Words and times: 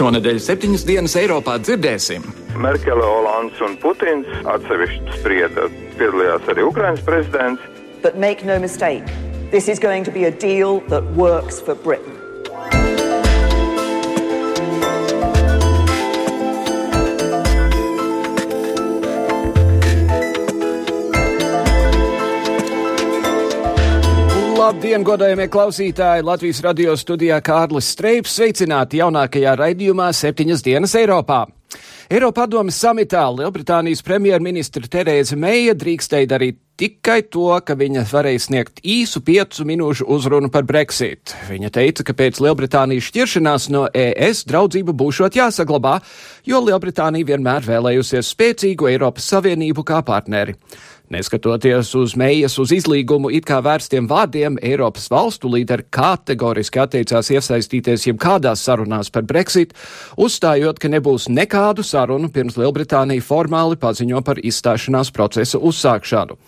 Šonadēļ 0.00 0.38
septiņas 0.40 0.84
dienas 0.88 1.14
Eiropā 1.20 1.58
dzirdēsim. 1.60 2.22
Merkele, 2.56 3.04
Olands 3.04 3.58
un 3.60 3.74
Putins 3.82 4.30
atsevišķi 4.48 5.18
sprieda. 5.18 5.66
Piedalījās 5.98 6.48
arī 6.48 6.64
Ukraiņas 6.70 7.02
prezidents. 7.04 7.66
But 8.00 8.16
make 8.16 8.46
no 8.48 8.56
mistake, 8.58 9.04
this 9.52 9.68
is 9.68 9.78
going 9.78 10.08
to 10.08 10.14
be 10.14 10.24
a 10.24 10.32
deal 10.32 10.80
that 10.88 11.04
works 11.20 11.60
for 11.60 11.76
Britain. 11.76 12.19
Labdien, 24.70 25.02
godājamie 25.02 25.48
klausītāji! 25.50 26.22
Latvijas 26.22 26.60
radio 26.62 26.92
studijā 26.94 27.40
Kārlis 27.42 27.88
Streips 27.90 28.36
sveicināti 28.36 29.00
jaunākajā 29.00 29.56
raidījumā 29.58 30.12
Septiņas 30.14 30.62
dienas 30.62 30.92
Eiropā. 30.94 31.40
Eiropadomes 32.10 32.78
samitā 32.78 33.24
Lielbritānijas 33.34 34.04
premjerministra 34.06 34.86
Terēza 34.92 35.34
Meija 35.34 35.74
drīkstēja 35.74 36.28
darīt 36.30 36.60
tikai 36.78 37.18
to, 37.34 37.48
ka 37.66 37.74
viņa 37.80 38.04
varēja 38.12 38.44
sniegt 38.44 38.78
īsu 38.86 39.24
piecu 39.26 39.66
minūšu 39.66 40.06
uzrunu 40.06 40.52
par 40.54 40.62
Brexit. 40.68 41.34
Viņa 41.50 41.72
teica, 41.74 42.06
ka 42.06 42.14
pēc 42.22 42.38
Lielbritānijas 42.38 43.10
šķiršanās 43.10 43.68
no 43.74 43.88
ES 43.90 44.44
draudzība 44.52 44.94
būšot 45.02 45.40
jāsaglabā, 45.40 45.98
jo 46.46 46.62
Lielbritānija 46.62 47.32
vienmēr 47.34 47.66
vēlējusies 47.66 48.32
spēcīgu 48.36 48.92
Eiropas 48.94 49.26
Savienību 49.34 49.82
kā 49.90 49.98
partneri. 50.06 50.54
Neskatoties 51.10 51.88
uz 51.98 52.12
mējas 52.14 52.54
uz 52.62 52.70
izlīgumu 52.70 53.32
it 53.34 53.42
kā 53.48 53.56
vērstiem 53.66 54.06
vārdiem, 54.06 54.60
Eiropas 54.62 55.08
valstu 55.10 55.50
līderi 55.50 55.88
kategoriski 55.90 56.78
atteicās 56.78 57.32
iesaistīties 57.34 58.06
jebkādās 58.06 58.62
sarunās 58.62 59.10
par 59.10 59.26
Brexit, 59.26 59.74
uzstājot, 60.14 60.78
ka 60.78 60.92
nebūs 60.92 61.26
nekādu 61.26 61.82
sarunu 61.82 62.30
pirms 62.30 62.54
Lielbritānija 62.60 63.26
formāli 63.26 63.80
paziņo 63.82 64.22
par 64.22 64.38
izstāšanās 64.38 65.10
procesa 65.16 65.58
uzsākšanu. 65.58 66.38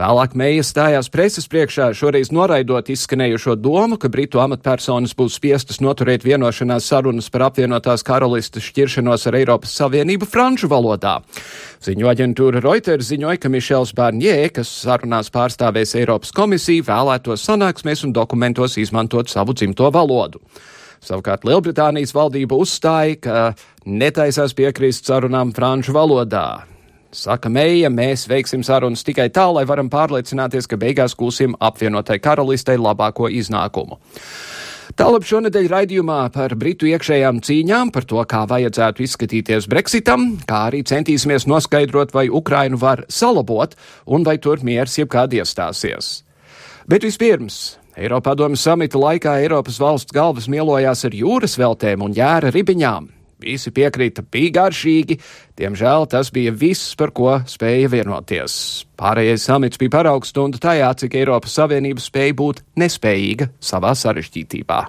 Vēlāk 0.00 0.32
Meija 0.38 0.62
stājās 0.64 1.10
preses 1.12 1.44
priekšā, 1.52 1.90
šoreiz 1.92 2.30
noraidot 2.32 2.86
izskanējušo 2.88 3.58
domu, 3.60 3.98
ka 4.00 4.08
Britu 4.08 4.40
amatpersonas 4.40 5.12
būs 5.18 5.34
spiestas 5.36 5.82
noturēt 5.84 6.24
vienošanās 6.24 6.86
sarunas 6.88 7.28
par 7.28 7.44
apvienotās 7.50 8.00
karalistes 8.08 8.64
šķiršanos 8.70 9.28
ar 9.28 9.36
Eiropas 9.42 9.74
Savienību 9.76 10.24
franču 10.30 10.70
valodā. 10.72 11.18
Ziņu 11.84 12.08
aģentūra 12.14 12.64
Reuters 12.64 13.10
ziņoja, 13.10 13.42
ka 13.42 13.52
Mišels 13.52 13.92
Barņē, 13.98 14.38
kas 14.56 14.72
sarunās 14.86 15.28
pārstāvēs 15.34 15.92
Eiropas 16.00 16.32
komisiju, 16.32 16.88
vēlētos 16.88 17.44
sanāksmēs 17.50 18.06
un 18.08 18.16
dokumentos 18.16 18.80
izmantot 18.80 19.28
savu 19.28 19.52
dzimto 19.52 19.92
valodu. 19.92 20.40
Savukārt 21.04 21.44
Lielbritānijas 21.44 22.16
valdība 22.16 22.56
uzstāja, 22.56 23.20
ka 23.20 23.46
netaisās 23.84 24.56
piekrist 24.56 25.12
sarunām 25.12 25.52
franču 25.52 25.92
valodā. 25.92 26.62
Saka 27.10 27.50
Meija, 27.50 27.88
mēs 27.90 28.28
veiksim 28.30 28.62
sarunas 28.62 29.02
tikai 29.02 29.26
tā, 29.34 29.48
lai 29.50 29.64
varam 29.66 29.88
pārliecināties, 29.90 30.68
ka 30.70 30.78
beigās 30.78 31.16
gūsim 31.18 31.56
apvienotai 31.58 32.20
karalistei 32.22 32.78
labāko 32.78 33.26
iznākumu. 33.26 33.98
Tālāk 34.98 35.26
šonadēļ 35.26 35.66
raidījumā 35.70 36.20
par 36.34 36.54
Britu 36.58 36.86
iekšējām 36.90 37.42
cīņām, 37.46 37.90
par 37.94 38.06
to, 38.06 38.22
kā 38.30 38.44
vajadzētu 38.50 39.04
izskatīties 39.06 39.66
Brexitam, 39.70 40.32
kā 40.46 40.64
arī 40.70 40.84
centīsimies 40.86 41.48
noskaidrot, 41.50 42.14
vai 42.14 42.28
Ukrainu 42.30 42.78
var 42.78 43.04
salabot 43.10 43.74
un 44.06 44.26
vai 44.26 44.38
tur 44.38 44.62
miers 44.66 44.98
jebkād 44.98 45.34
iestāsies. 45.38 46.20
Bet 46.90 47.06
vispirms 47.06 47.78
Eiropadomas 47.98 48.62
samita 48.62 48.98
laikā 49.02 49.40
Eiropas 49.42 49.78
valsts 49.82 50.14
galvas 50.14 50.46
mielojās 50.50 51.04
ar 51.06 51.14
jūras 51.14 51.58
veltēm 51.58 52.06
un 52.06 52.14
jēra 52.14 52.54
ribiņām. 52.54 53.10
Visi 53.40 53.72
piekrita, 53.72 54.22
bija 54.22 54.54
garšīgi, 54.60 55.16
diemžēl 55.60 56.06
tas 56.12 56.30
bija 56.34 56.52
viss, 56.52 56.94
par 56.98 57.14
ko 57.16 57.38
spēja 57.48 57.88
vienoties. 57.92 58.60
Pārējais 59.00 59.48
samits 59.48 59.80
bija 59.80 59.96
paraugstunda 59.96 60.60
tajā, 60.60 60.92
cik 61.02 61.18
Eiropas 61.22 61.56
Savienība 61.56 62.04
spēja 62.04 62.36
būt 62.36 62.64
nespējīga 62.80 63.50
savā 63.64 63.96
sarežģītībā. 63.96 64.80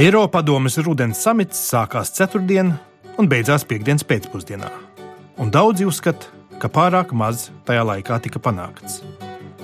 Eiropadomes 0.00 0.78
rudens 0.80 1.18
samits 1.20 1.58
sākās 1.60 2.14
ceturtdien 2.16 2.70
un 3.20 3.26
beidzās 3.28 3.66
piekdienas 3.68 4.06
pēcpusdienā. 4.08 4.70
Un 5.42 5.50
daudzi 5.52 5.84
uzskata, 5.84 6.30
ka 6.60 6.68
pārāk 6.72 7.14
maz 7.16 7.48
tajā 7.68 7.82
laikā 7.88 8.20
tika 8.24 8.42
panākts. 8.42 9.00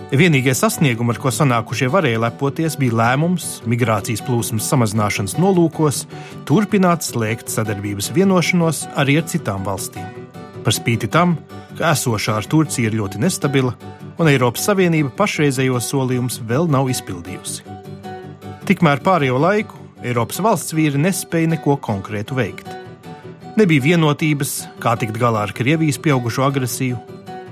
Vienīgie 0.06 0.52
sasniegumi, 0.54 1.10
ar 1.10 1.18
ko 1.18 1.32
sanākušie 1.34 1.88
varēja 1.90 2.20
lepoties, 2.22 2.76
bija 2.78 2.94
lēmums 2.94 3.64
migrācijas 3.66 4.22
plūsmas 4.22 4.68
samazināšanas 4.70 5.34
nolūkos 5.42 6.04
turpināt 6.46 7.02
slēgt 7.02 7.50
sadarbības 7.50 8.12
vienošanos 8.14 8.84
arī 9.02 9.18
ar 9.18 9.26
citām 9.26 9.66
valstīm. 9.66 10.06
Par 10.62 10.74
spīti 10.74 11.10
tam, 11.10 11.34
ka 11.74 11.90
esošā 11.90 12.38
ar 12.38 12.46
Turciju 12.46 12.86
ir 12.86 13.00
ļoti 13.00 13.24
nestabila 13.24 13.74
un 14.16 14.30
Eiropas 14.30 14.70
Savienība 14.70 15.10
pašreizējos 15.18 15.90
solījumus 15.90 16.38
vēl 16.46 16.70
nav 16.70 16.86
izpildījusi. 16.94 17.66
Tikmēr 18.66 19.02
pārējo 19.02 19.42
laiku 19.42 19.82
Eiropas 20.06 20.38
valsts 20.38 20.74
vīri 20.76 21.02
nespēja 21.02 21.56
neko 21.56 21.80
konkrētu 21.82 22.38
veikt. 22.38 22.75
Nebija 23.56 23.80
vienotības, 23.80 24.50
kā 24.84 24.92
tikt 25.00 25.16
galā 25.16 25.46
ar 25.46 25.52
Krievijas 25.56 25.96
pieaugušo 26.04 26.42
agresiju. 26.44 26.98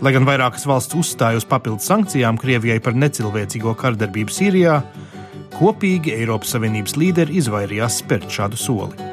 Lai 0.05 0.11
gan 0.13 0.27
vairākas 0.29 0.67
valsts 0.69 0.93
uzstāja 1.01 1.39
uz 1.41 1.47
papildus 1.49 1.87
sankcijām 1.89 2.37
Krievijai 2.37 2.77
par 2.85 2.93
necilvēcīgo 2.93 3.73
kardarbību 3.81 4.35
Sīrijā, 4.37 4.75
kopīgi 5.55 6.13
Eiropas 6.19 6.53
Savienības 6.53 6.99
līderi 7.01 7.39
izvairījās 7.41 8.03
spērt 8.03 8.29
šādu 8.37 8.61
soli. 8.61 9.09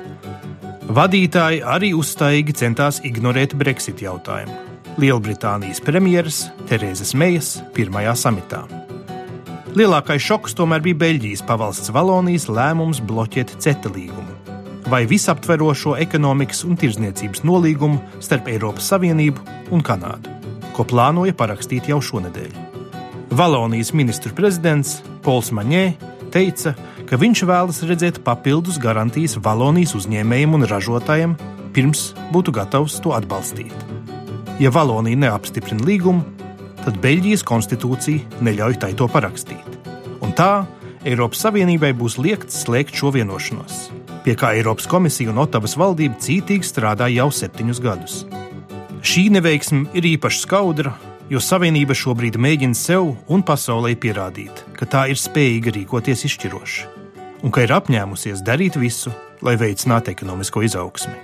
Vadītāji 0.92 1.62
arī 1.64 1.94
uzstājīgi 1.96 2.58
centās 2.60 3.00
ignorēt 3.08 3.56
Brexit 3.56 4.04
jautājumu. 4.04 4.58
Lielbritānijas 5.00 5.80
premjeras 5.86 6.42
Terēzes 6.68 7.16
Mejas 7.16 7.54
pirmajā 7.72 8.18
samitā. 8.20 8.66
Lielākais 9.80 10.28
šoks 10.28 10.60
tomēr 10.60 10.84
bija 10.84 11.00
Beļģijas 11.06 11.48
pavalsts 11.48 11.96
Valonijas 11.96 12.52
lēmums 12.52 13.00
bloķēt 13.08 13.56
CETA 13.64 13.96
līgumu 13.96 14.31
vai 14.92 15.06
visaptverošo 15.08 15.96
ekonomikas 16.04 16.66
un 16.68 16.76
tirdzniecības 16.80 17.46
nolīgumu 17.48 18.02
starp 18.20 18.50
Eiropas 18.52 18.90
Savienību 18.92 19.46
un 19.72 19.84
Kanādu, 19.86 20.34
ko 20.76 20.84
plānoja 20.88 21.36
parakstīt 21.38 21.88
jau 21.88 22.02
šonadēļ. 22.04 22.52
Valonijas 23.32 23.94
ministru 23.96 24.34
prezidents 24.36 24.98
Pols 25.24 25.54
Maņē 25.56 25.86
teica, 26.34 26.74
ka 27.08 27.20
viņš 27.20 27.44
vēlas 27.48 27.80
redzēt 27.88 28.20
papildus 28.26 28.82
garantijas 28.84 29.38
Valonijas 29.40 29.96
uzņēmējiem 30.02 30.60
un 30.60 30.68
ražotājiem, 30.68 31.38
pirms 31.72 32.10
būtu 32.36 32.52
gatavs 32.60 33.00
to 33.00 33.16
atbalstīt. 33.16 33.88
Ja 34.60 34.74
Valonija 34.76 35.24
neapstiprina 35.24 35.88
līgumu, 35.88 36.26
tad 36.84 37.00
Beļģijas 37.00 37.48
konstitūcija 37.48 38.44
neļauj 38.44 38.82
tai 38.84 38.92
to 39.00 39.08
parakstīt. 39.08 39.80
Un 40.20 40.36
tā 40.36 40.66
Eiropas 41.08 41.48
Savienībai 41.48 41.96
būs 41.96 42.20
liekts 42.20 42.66
slēgt 42.66 43.00
šo 43.00 43.16
vienošanos 43.16 44.01
pie 44.26 44.36
kā 44.38 44.54
Eiropas 44.58 44.88
komisija 44.90 45.32
un 45.32 45.42
Otavas 45.42 45.78
valdība 45.80 46.20
cītīgi 46.22 46.68
strādā 46.68 47.10
jau 47.12 47.30
septiņus 47.34 47.82
gadus. 47.82 48.18
Šī 49.02 49.30
neveiksme 49.34 49.88
ir 49.98 50.06
īpaši 50.14 50.44
skaudra, 50.44 50.94
jo 51.32 51.42
Savienība 51.42 51.96
šobrīd 51.98 52.38
mēģina 52.38 52.78
sev 52.78 53.16
un 53.32 53.42
pasaulē 53.46 53.96
pierādīt, 53.98 54.66
ka 54.78 54.86
tā 54.86 55.08
ir 55.10 55.18
spējīga 55.18 55.74
rīkoties 55.78 56.28
izšķiroši 56.30 56.90
un 57.42 57.50
ka 57.50 57.64
ir 57.66 57.74
apņēmusies 57.74 58.44
darīt 58.46 58.78
visu, 58.78 59.10
lai 59.42 59.56
veicinātu 59.58 60.12
ekonomisko 60.14 60.62
izaugsmi. 60.68 61.16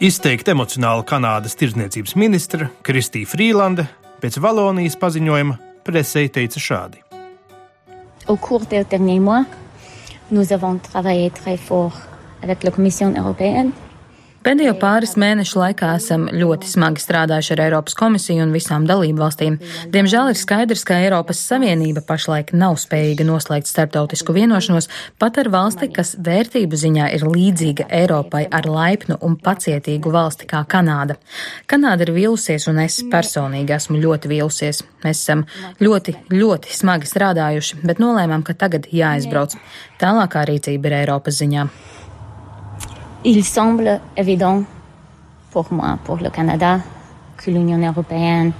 Izteikti 0.00 0.54
emocionāla 0.54 1.04
Kanādas 1.06 1.56
tirdzniecības 1.60 2.16
ministra 2.16 2.70
Kristīna 2.86 3.28
Frīlande 3.28 3.84
pēc 4.22 4.40
Valonijas 4.40 4.96
paziņojuma 5.00 5.58
presē 5.84 6.24
teica 6.32 6.60
šādi: 6.60 7.02
Au 8.26 8.36
cours 8.40 8.66
des 8.70 8.88
derniers 8.88 9.20
mois, 9.20 9.44
nous 10.30 10.52
avons 10.52 10.80
travaillé 10.80 11.30
très 11.30 11.58
fort 11.58 12.13
avec 12.44 12.62
la 12.62 12.70
Commission 12.70 13.12
européenne. 13.16 13.72
Pēdējo 14.44 14.74
pāris 14.76 15.14
mēnešu 15.16 15.56
laikā 15.56 15.94
esam 15.96 16.26
ļoti 16.28 16.68
smagi 16.68 17.00
strādājuši 17.00 17.54
ar 17.54 17.60
Eiropas 17.64 17.94
komisiju 17.96 18.42
un 18.44 18.50
visām 18.52 18.84
dalību 18.84 19.22
valstīm. 19.22 19.54
Diemžēl 19.94 20.34
ir 20.34 20.36
skaidrs, 20.36 20.82
ka 20.84 20.98
Eiropas 21.00 21.40
Savienība 21.48 22.02
pašlaik 22.04 22.52
nav 22.52 22.76
spējīga 22.82 23.24
noslēgt 23.24 23.70
starptautisku 23.70 24.34
vienošanos 24.36 24.90
pat 25.16 25.40
ar 25.40 25.48
valsti, 25.54 25.88
kas 25.96 26.12
vērtību 26.26 26.76
ziņā 26.82 27.06
ir 27.16 27.24
līdzīga 27.24 27.88
Eiropai 28.02 28.42
ar 28.52 28.68
laipnu 28.68 29.16
un 29.24 29.38
pacietīgu 29.40 30.12
valsti 30.12 30.50
kā 30.52 30.60
Kanāda. 30.68 31.16
Kanāda 31.64 32.04
ir 32.04 32.12
vīlusies 32.18 32.68
un 32.68 32.84
es 32.84 33.00
personīgi 33.16 33.72
esmu 33.78 33.96
ļoti 34.04 34.34
vīlusies. 34.34 34.84
Mēs 35.06 35.24
esam 35.24 35.48
ļoti, 35.80 36.18
ļoti 36.36 36.76
smagi 36.82 37.08
strādājuši, 37.08 37.80
bet 37.80 38.04
nolēmām, 38.04 38.44
ka 38.44 38.52
tagad 38.66 38.92
jāizbrauc. 38.92 39.56
Tālākā 40.04 40.44
rīcība 40.52 40.92
ir 40.92 41.00
Eiropas 41.00 41.40
ziņā. 41.40 41.68
Il 43.26 43.42
semble 43.42 44.00
évident 44.18 44.64
pour 45.50 45.72
moi, 45.72 45.98
pour 46.04 46.18
le 46.18 46.28
Canada, 46.28 46.80
que 47.38 47.50
l'Union 47.50 47.78
européenne 47.78 48.52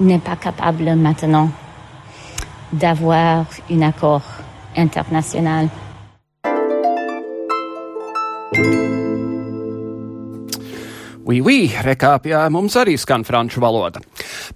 n'est 0.00 0.20
pas 0.20 0.36
capable 0.36 0.94
maintenant 0.94 1.50
d'avoir 2.72 3.44
un 3.70 3.82
accord 3.82 4.22
international. 4.74 5.68
Wī, 11.24 11.70
rekāpjā 11.80 12.42
mums 12.52 12.74
arī 12.76 12.98
skan 13.00 13.22
franču 13.24 13.62
valoda. 13.64 14.02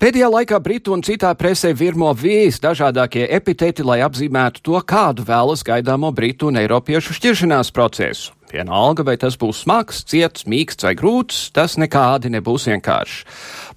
Pēdējā 0.01 0.29
laikā 0.29 0.59
Britu 0.61 0.93
un 0.93 1.01
citā 1.01 1.31
presē 1.33 1.73
virmo 1.73 2.11
vīs 2.13 2.61
dažādākie 2.61 3.25
epiteti, 3.25 3.87
lai 3.87 4.03
apzīmētu 4.05 4.61
to, 4.61 4.77
kādu 4.85 5.25
vēlas 5.25 5.65
gaidāmo 5.65 6.13
Britu 6.13 6.53
un 6.53 6.61
Eiropiešu 6.61 7.17
šķiršanās 7.17 7.73
procesu. 7.73 8.35
Vienalga, 8.53 9.05
vai 9.05 9.17
tas 9.21 9.37
būs 9.41 9.65
smags, 9.65 10.05
ciets, 10.09 10.45
mīksts 10.49 10.85
vai 10.85 10.95
grūts, 10.97 11.49
tas 11.57 11.77
nekādi 11.81 12.33
nebūs 12.33 12.69
vienkārši. 12.69 13.25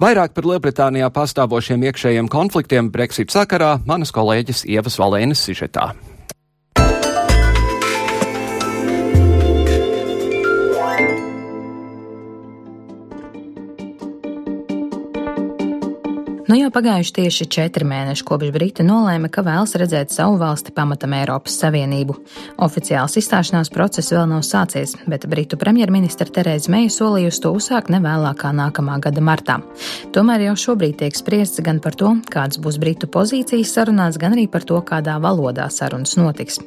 Vairāk 0.03 0.35
par 0.35 0.47
Lielbritānijā 0.51 1.11
pastāvošiem 1.15 1.83
iekšējiem 1.87 2.31
konfliktiem 2.31 2.91
Brexit 2.91 3.31
sakarā 3.31 3.77
manas 3.87 4.11
kolēģis 4.15 4.65
Ievas 4.71 4.99
Valēnas 4.99 5.43
sižetā. 5.47 5.91
Nu 16.51 16.57
jau 16.59 16.67
pagājuši 16.67 17.13
tieši 17.15 17.45
četri 17.47 17.85
mēneši, 17.87 18.25
kopš 18.27 18.49
Briti 18.51 18.83
nolēma, 18.83 19.29
ka 19.31 19.39
vēlas 19.39 19.71
redzēt 19.79 20.11
savu 20.11 20.33
valsti 20.35 20.73
pamatam 20.75 21.13
Eiropas 21.15 21.53
Savienību. 21.61 22.17
Oficiāls 22.65 23.13
izstāšanās 23.21 23.69
process 23.71 24.11
vēl 24.11 24.25
nav 24.27 24.41
sācies, 24.43 24.97
bet 25.07 25.29
Britu 25.31 25.55
premjerministra 25.55 26.27
Terēza 26.27 26.67
Meija 26.73 26.91
solījusi 26.91 27.39
to 27.45 27.53
uzsākt 27.55 27.87
nevēlākā 27.95 28.51
nākamā 28.57 28.97
gada 29.05 29.23
martā. 29.23 29.55
Tomēr 30.11 30.43
jau 30.49 30.57
šobrīd 30.65 30.97
tiek 30.99 31.15
spriests 31.15 31.63
gan 31.63 31.79
par 31.79 31.95
to, 31.95 32.17
kādas 32.35 32.59
būs 32.59 32.81
Britu 32.83 33.07
pozīcijas 33.07 33.71
sarunās, 33.77 34.19
gan 34.19 34.35
arī 34.35 34.49
par 34.51 34.67
to, 34.67 34.81
kādā 34.83 35.15
valodā 35.23 35.69
sarunas 35.71 36.17
notiks. 36.19 36.59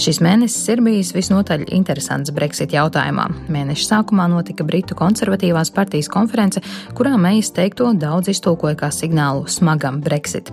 Šis 0.00 0.22
mēnesis 0.24 0.64
ir 0.72 0.84
bijis 0.88 1.12
visnotaļ 1.12 1.66
interesants 1.76 2.32
Brexit 2.32 2.72
jautājumā. 2.72 3.28
Mēneša 3.52 3.90
sākumā 3.92 4.30
notika 4.32 4.64
Britu 4.64 4.96
konservatīvās 4.96 5.74
partijas 5.76 6.08
konference, 6.08 6.64
kurā 6.96 7.18
Meijas 7.20 7.52
teikto 7.52 7.92
daudz 8.00 8.32
iztulkoja 8.32 8.80
kā 8.80 8.92
signālu 8.94 9.25
signālu 9.26 9.46
smagam 9.48 10.00
Brexit. 10.00 10.50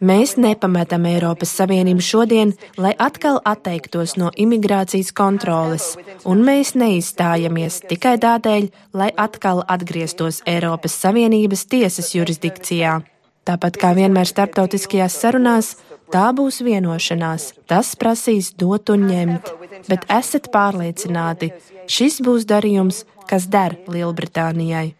Mēs 0.00 0.36
nepametam 0.38 1.06
Eiropas 1.06 1.50
Savienību 1.58 2.00
šodien, 2.00 2.52
lai 2.78 2.92
atkal 2.98 3.40
atteiktos 3.44 4.16
no 4.16 4.30
imigrācijas 4.36 5.10
kontroles, 5.12 5.96
un 6.24 6.44
mēs 6.46 6.76
neizstājamies 6.78 7.80
tikai 7.88 8.14
tādēļ, 8.22 8.68
lai 8.94 9.10
atkal 9.16 9.64
atgrieztos 9.66 10.42
Eiropas 10.46 10.94
Savienības 11.02 11.66
tiesas 11.66 12.14
jurisdikcijā. 12.14 13.00
Tāpat 13.44 13.80
kā 13.80 13.94
vienmēr 13.96 14.28
starptautiskajās 14.28 15.18
sarunās, 15.18 15.74
tā 16.12 16.30
būs 16.30 16.60
vienošanās, 16.62 17.54
tas 17.66 17.96
prasīs 17.96 18.52
dot 18.54 18.92
un 18.94 19.08
ņemt, 19.08 19.50
bet 19.88 20.06
esat 20.06 20.52
pārliecināti, 20.52 21.50
Šis 21.88 22.20
būs 22.20 22.44
darījums, 22.44 23.04
kas 23.28 23.48
der 23.48 23.78
Lielbritānijai. 23.88 24.92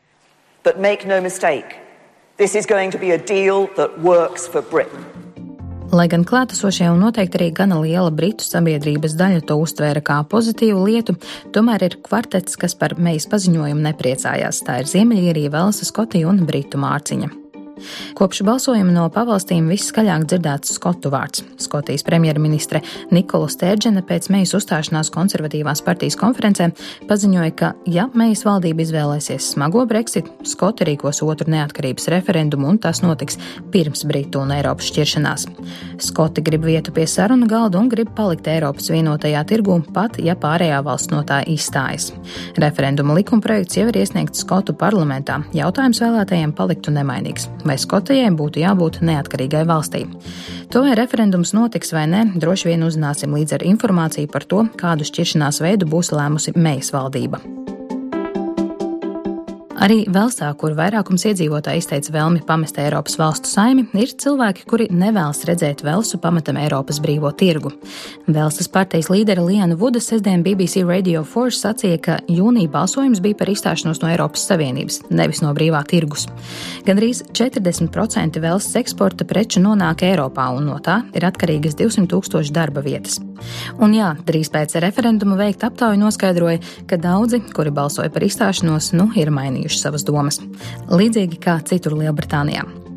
But 0.64 0.80
make 0.80 1.04
no 1.06 1.20
mistake, 1.20 1.76
this 2.36 2.54
is 2.54 2.66
going 2.66 2.90
to 2.92 2.98
be 2.98 3.12
a 3.12 3.18
deal 3.18 3.68
that 3.76 4.00
works 4.00 4.48
for 4.48 4.62
Britain. 4.62 5.04
Lai 5.88 6.04
gan 6.08 6.24
klātesošie 6.28 6.90
un 6.92 6.98
noteikti 7.00 7.38
arī 7.38 7.46
gana 7.56 7.78
liela 7.80 8.10
britu 8.12 8.44
sabiedrības 8.44 9.14
daļa 9.16 9.40
to 9.48 9.56
uztvēra 9.56 10.02
kā 10.04 10.18
pozitīvu 10.28 10.82
lietu, 10.84 11.14
tomēr 11.56 11.86
ir 11.86 11.96
kvartets, 12.04 12.58
kas 12.60 12.76
par 12.76 12.98
meijas 13.00 13.24
paziņojumu 13.32 13.86
nepriecājās. 13.86 14.60
Tā 14.68 14.82
ir 14.82 14.90
Ziemeļīrija, 14.92 15.52
Velsa, 15.56 15.88
Skotija 15.88 16.28
un 16.28 16.44
Britu 16.48 16.80
mārciņa. 16.80 17.47
Kopš 18.18 18.42
balsojuma 18.46 18.94
no 18.94 19.06
pavalstīm 19.12 19.68
viskaļāk 19.72 20.26
dzirdēts 20.28 20.74
skotu 20.78 21.12
vārds. 21.12 21.44
Skotijas 21.60 22.04
premjerministre 22.06 22.82
Nikola 23.14 23.48
Stērdžena 23.52 24.02
pēc 24.06 24.30
Mejas 24.32 24.54
uzstāšanās 24.58 25.12
konservatīvās 25.14 25.82
partijas 25.86 26.18
konferencē 26.18 26.70
paziņoja, 27.08 27.54
ka, 27.58 27.72
ja 27.86 28.08
Mejas 28.18 28.44
valdība 28.46 28.84
izvēlēsies 28.84 29.52
smago 29.54 29.84
Brexit, 29.88 30.28
Skoti 30.48 30.86
rīkos 30.88 31.22
otru 31.26 31.50
neatkarības 31.52 32.08
referendumu 32.14 32.68
un 32.72 32.80
tas 32.82 33.02
notiks 33.04 33.38
pirms 33.72 34.04
Britu 34.08 34.42
un 34.42 34.52
Eiropas 34.56 34.90
šķiršanās. 34.92 35.46
Skoti 36.08 36.44
grib 36.44 36.66
vietu 36.68 36.92
pie 36.94 37.06
sarunu 37.10 37.48
galda 37.50 37.80
un 37.80 37.90
grib 37.92 38.10
palikt 38.16 38.48
Eiropas 38.50 38.90
vienotajā 38.92 39.44
tirgū, 39.48 39.80
pat 39.94 40.18
ja 40.22 40.36
pārējā 40.38 40.80
valsts 40.86 41.12
no 41.12 41.22
tā 41.26 41.40
izstājas. 41.50 42.10
Referenduma 42.60 43.16
likumprojekts 43.18 43.80
jau 43.80 43.88
ir 43.90 44.00
iesniegts 44.02 44.44
Skotu 44.44 44.74
parlamentā. 44.78 45.40
Jautājums 45.56 46.00
vēlētājiem 46.02 46.54
paliktu 46.56 46.94
nemainīgs 46.94 47.48
vai 47.68 47.78
Skotijai 47.80 48.30
būtu 48.34 48.62
jābūt 48.64 49.00
neatkarīgai 49.04 49.64
valstī. 49.68 50.04
To 50.72 50.84
vai 50.84 50.96
referendums 50.98 51.54
notiks 51.56 51.94
vai 51.96 52.06
nē, 52.10 52.24
droši 52.40 52.72
vien 52.72 52.84
uzzināsim 52.88 53.36
līdz 53.38 53.58
ar 53.58 53.66
informāciju 53.70 54.32
par 54.32 54.48
to, 54.48 54.66
kādu 54.80 55.06
šķiršanās 55.08 55.62
veidu 55.64 55.88
būs 55.88 56.12
lēmusi 56.16 56.56
Mejas 56.58 56.92
valdība. 56.96 57.42
Arī 59.78 60.00
Velsā, 60.10 60.48
kur 60.58 60.72
vairākums 60.74 61.22
iedzīvotāji 61.30 61.78
izteica 61.78 62.10
vēlmi 62.10 62.40
pamest 62.46 62.80
Eiropas 62.82 63.14
valstu 63.20 63.46
saimi, 63.46 63.84
ir 63.94 64.10
cilvēki, 64.18 64.64
kuri 64.66 64.88
nevēlas 64.90 65.44
redzēt 65.46 65.84
Velsu 65.86 66.18
pamatam 66.18 66.58
Eiropas 66.58 66.98
brīvo 67.02 67.30
tirgu. 67.38 67.70
Velsas 68.26 68.66
partijas 68.74 69.06
līdere 69.12 69.44
Liana 69.46 69.76
Vuda 69.78 70.02
sestdien 70.02 70.42
BBC 70.42 70.82
Radio 70.82 71.22
Force 71.22 71.60
sacīja, 71.62 72.00
ka 72.02 72.16
jūnija 72.26 72.72
balsojums 72.74 73.22
bija 73.22 73.38
par 73.38 73.52
izstāšanos 73.52 74.02
no 74.02 74.10
Eiropas 74.10 74.48
Savienības, 74.50 75.04
nevis 75.14 75.44
no 75.44 75.54
brīvā 75.54 75.84
tirgus. 75.86 76.26
Gandrīz 76.88 77.22
40% 77.38 78.42
Velsas 78.42 78.74
eksporta 78.82 79.28
preču 79.30 79.62
nonāk 79.62 80.02
Eiropā, 80.10 80.48
un 80.58 80.72
no 80.72 80.80
tā 80.82 81.04
ir 81.14 81.28
atkarīgas 81.30 81.78
200 81.78 82.10
tūkstoši 82.10 82.56
darba 82.56 82.82
vietas. 82.82 83.20
Un 83.78 83.94
jā, 83.94 84.10
drīz 84.26 84.50
pēc 84.50 84.74
referenduma 84.82 85.38
veikta 85.38 85.70
aptauja 85.70 86.02
noskaidroja, 86.02 86.58
ka 86.90 86.98
daudzi, 86.98 87.44
kuri 87.54 87.70
balsoja 87.74 88.10
par 88.10 88.26
izstāšanos, 88.26 88.90
nu 88.98 89.06
ir 89.14 89.30
mainījuši 89.68 89.82
savas 89.82 90.04
domas. 90.04 90.40
Līdzīgi 90.88 91.38
kā 91.40 91.60
citur 91.64 91.96
Lielbritānijā. 91.98 92.87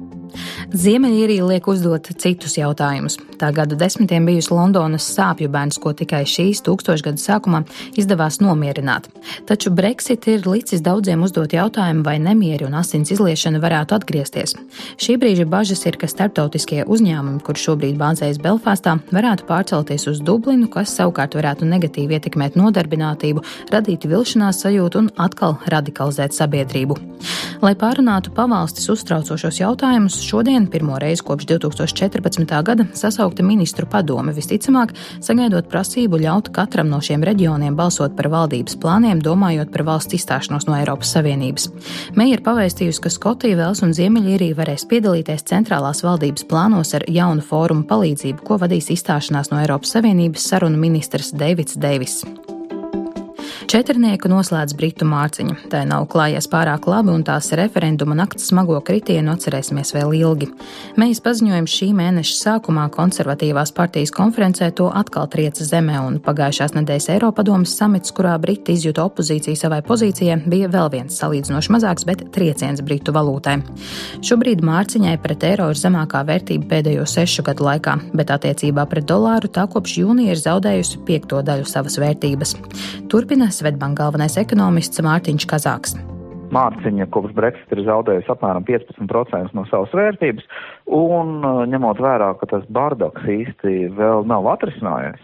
Ziemeļīrija 0.71 1.45
liek 1.47 1.67
uzdot 1.67 2.07
citus 2.21 2.57
jautājumus. 2.59 3.17
Tā 3.41 3.49
gadu 3.55 3.75
desmitiem 3.79 4.27
bijusi 4.29 4.53
Londonas 4.53 5.07
sāpju 5.15 5.49
bērns, 5.51 5.79
ko 5.81 5.93
tikai 5.97 6.21
šīs 6.29 6.61
tūkstošgada 6.65 7.19
sākumā 7.19 7.63
izdevās 7.99 8.39
nomierināt. 8.43 9.09
Taču 9.49 9.71
Brexit 9.75 10.27
ir 10.31 10.45
licis 10.47 10.83
daudziem 10.85 11.23
uzdot 11.25 11.55
jautājumu, 11.55 12.05
vai 12.05 12.17
nemieri 12.21 12.67
un 12.67 12.77
asins 12.77 13.11
izliešana 13.15 13.61
varētu 13.63 13.97
atgriezties. 13.97 14.55
Šī 15.01 15.17
brīža 15.21 15.47
bažas 15.49 15.83
ir, 15.89 15.97
ka 15.99 16.09
starptautiskie 16.11 16.83
uzņēmumi, 16.85 17.41
kur 17.45 17.59
šobrīd 17.59 17.97
bāzējas 17.99 18.39
Belfāstā, 18.43 18.97
varētu 19.11 19.47
pārcelties 19.49 20.07
uz 20.11 20.21
Dublinu, 20.25 20.69
kas 20.71 20.93
savukārt 20.97 21.35
varētu 21.39 21.67
negatīvi 21.69 22.19
ietekmēt 22.19 22.59
nodarbinātību, 22.59 23.43
radīt 23.73 24.07
vilšanās 24.09 24.61
sajūtu 24.65 25.01
un 25.01 25.11
atkal 25.21 25.57
radikalizēt 25.71 26.37
sabiedrību. 26.37 26.99
Lai 27.61 27.73
pārunātu 27.77 28.31
pavalstis 28.33 28.89
uztraucošos 28.89 29.59
jautājumus, 29.61 30.20
šodien 30.23 30.67
pirmo 30.71 30.99
reizi 30.99 31.23
kopš 31.25 31.45
2014. 31.49 32.63
gada 32.63 32.85
sasaukta 32.93 33.43
ministru 33.43 33.87
padome 33.89 34.33
visticamāk, 34.35 34.93
sagaidot 35.23 35.69
prasību 35.71 36.19
ļaut 36.21 36.51
katram 36.55 36.89
no 36.91 37.01
šiem 37.01 37.25
reģioniem 37.27 37.75
balsot 37.75 38.15
par 38.17 38.29
valdības 38.33 38.77
plāniem, 38.81 39.23
domājot 39.23 39.73
par 39.73 39.85
valsts 39.87 40.19
izstāšanos 40.19 40.67
no 40.69 40.77
Eiropas 40.77 41.13
Savienības. 41.15 41.69
Meija 42.19 42.37
ir 42.37 42.45
pavēstījusi, 42.45 43.03
ka 43.03 43.13
Skotija, 43.13 43.59
Vels 43.59 43.83
un 43.85 43.95
Ziemeļīrija 43.97 44.57
varēs 44.59 44.87
piedalīties 44.91 45.47
centrālās 45.51 46.03
valdības 46.05 46.47
plānos 46.49 46.95
ar 46.97 47.07
jaunu 47.09 47.45
fórumu 47.45 47.87
palīdzību, 47.89 48.45
ko 48.47 48.61
vadīs 48.61 48.91
izstāšanās 48.93 49.53
no 49.53 49.61
Eiropas 49.63 49.97
Savienības 49.97 50.49
sarunu 50.53 50.81
ministrs 50.81 51.35
Deivids 51.35 51.79
Deivis. 51.79 52.21
Četrnieku 53.71 54.27
noslēdz 54.27 54.73
Britu 54.75 55.05
mārciņa. 55.07 55.53
Tā 55.71 55.85
nav 55.87 56.03
klājies 56.11 56.49
pārāk 56.51 56.89
labi, 56.91 57.13
un 57.15 57.21
tās 57.23 57.53
referenduma 57.55 58.17
nakts 58.19 58.49
smago 58.49 58.75
kritienu 58.83 59.31
atcerēsimies 59.31 59.93
vēl 59.95 60.11
ilgi. 60.17 60.49
Mēs 60.99 61.21
paziņojam 61.23 61.69
šī 61.71 61.87
mēneša 61.95 62.35
sākumā 62.35 62.89
konservatīvās 62.91 63.71
partijas 63.77 64.11
konferencē 64.11 64.67
to 64.75 64.89
atkal 64.91 65.29
trieca 65.31 65.63
zemē, 65.63 66.01
un 66.03 66.17
pagājušās 66.25 66.75
nedēļas 66.75 67.07
Eiropadomas 67.13 67.77
samits, 67.79 68.11
kurā 68.17 68.33
Briti 68.43 68.75
izjuta 68.75 69.05
opozīciju 69.07 69.61
savai 69.61 69.79
pozīcijai, 69.87 70.41
bija 70.51 70.67
vēl 70.75 70.91
viens 70.97 71.21
salīdzinoši 71.23 71.71
mazāks, 71.77 72.07
bet 72.11 72.25
trieciens 72.35 72.83
Britu 72.83 73.15
valūtai. 73.15 73.55
Šobrīd 74.19 74.65
mārciņai 74.67 75.15
pret 75.23 75.47
eiro 75.47 75.69
ir 75.71 75.79
zemākā 75.79 76.25
vērtība 76.27 76.67
pēdējo 76.75 77.07
sešu 77.07 77.47
gadu 77.47 77.69
laikā, 77.69 77.95
bet 78.19 78.35
attiecībā 78.35 78.83
pret 78.91 79.07
dolāru 79.07 79.47
tā 79.47 79.63
kopš 79.71 79.95
jūnija 80.03 80.35
ir 80.35 80.43
zaudējusi 80.43 81.05
piekto 81.07 81.39
daļu 81.39 81.71
savas 81.71 81.95
vērtības. 82.03 82.57
Turpina 83.11 83.47
Svetbank 83.61 83.99
galvenais 83.99 84.39
ekonomists 84.41 85.03
Mārtiņš 85.05 85.45
Kazāks. 85.45 85.91
Mārciņa 86.51 87.05
kopš 87.13 87.35
Brexit 87.37 87.75
ir 87.75 87.83
zaudējusi 87.85 88.31
apmēram 88.33 88.65
15% 88.65 89.53
no 89.55 89.63
savas 89.69 89.93
vērtības, 89.95 90.47
un 90.97 91.45
uh, 91.45 91.61
ņemot 91.69 92.01
vērā, 92.01 92.31
ka 92.39 92.49
tas 92.49 92.65
bardaks 92.73 93.27
īsti 93.29 93.91
vēl 93.99 94.25
nav 94.27 94.49
atrisinājies, 94.55 95.21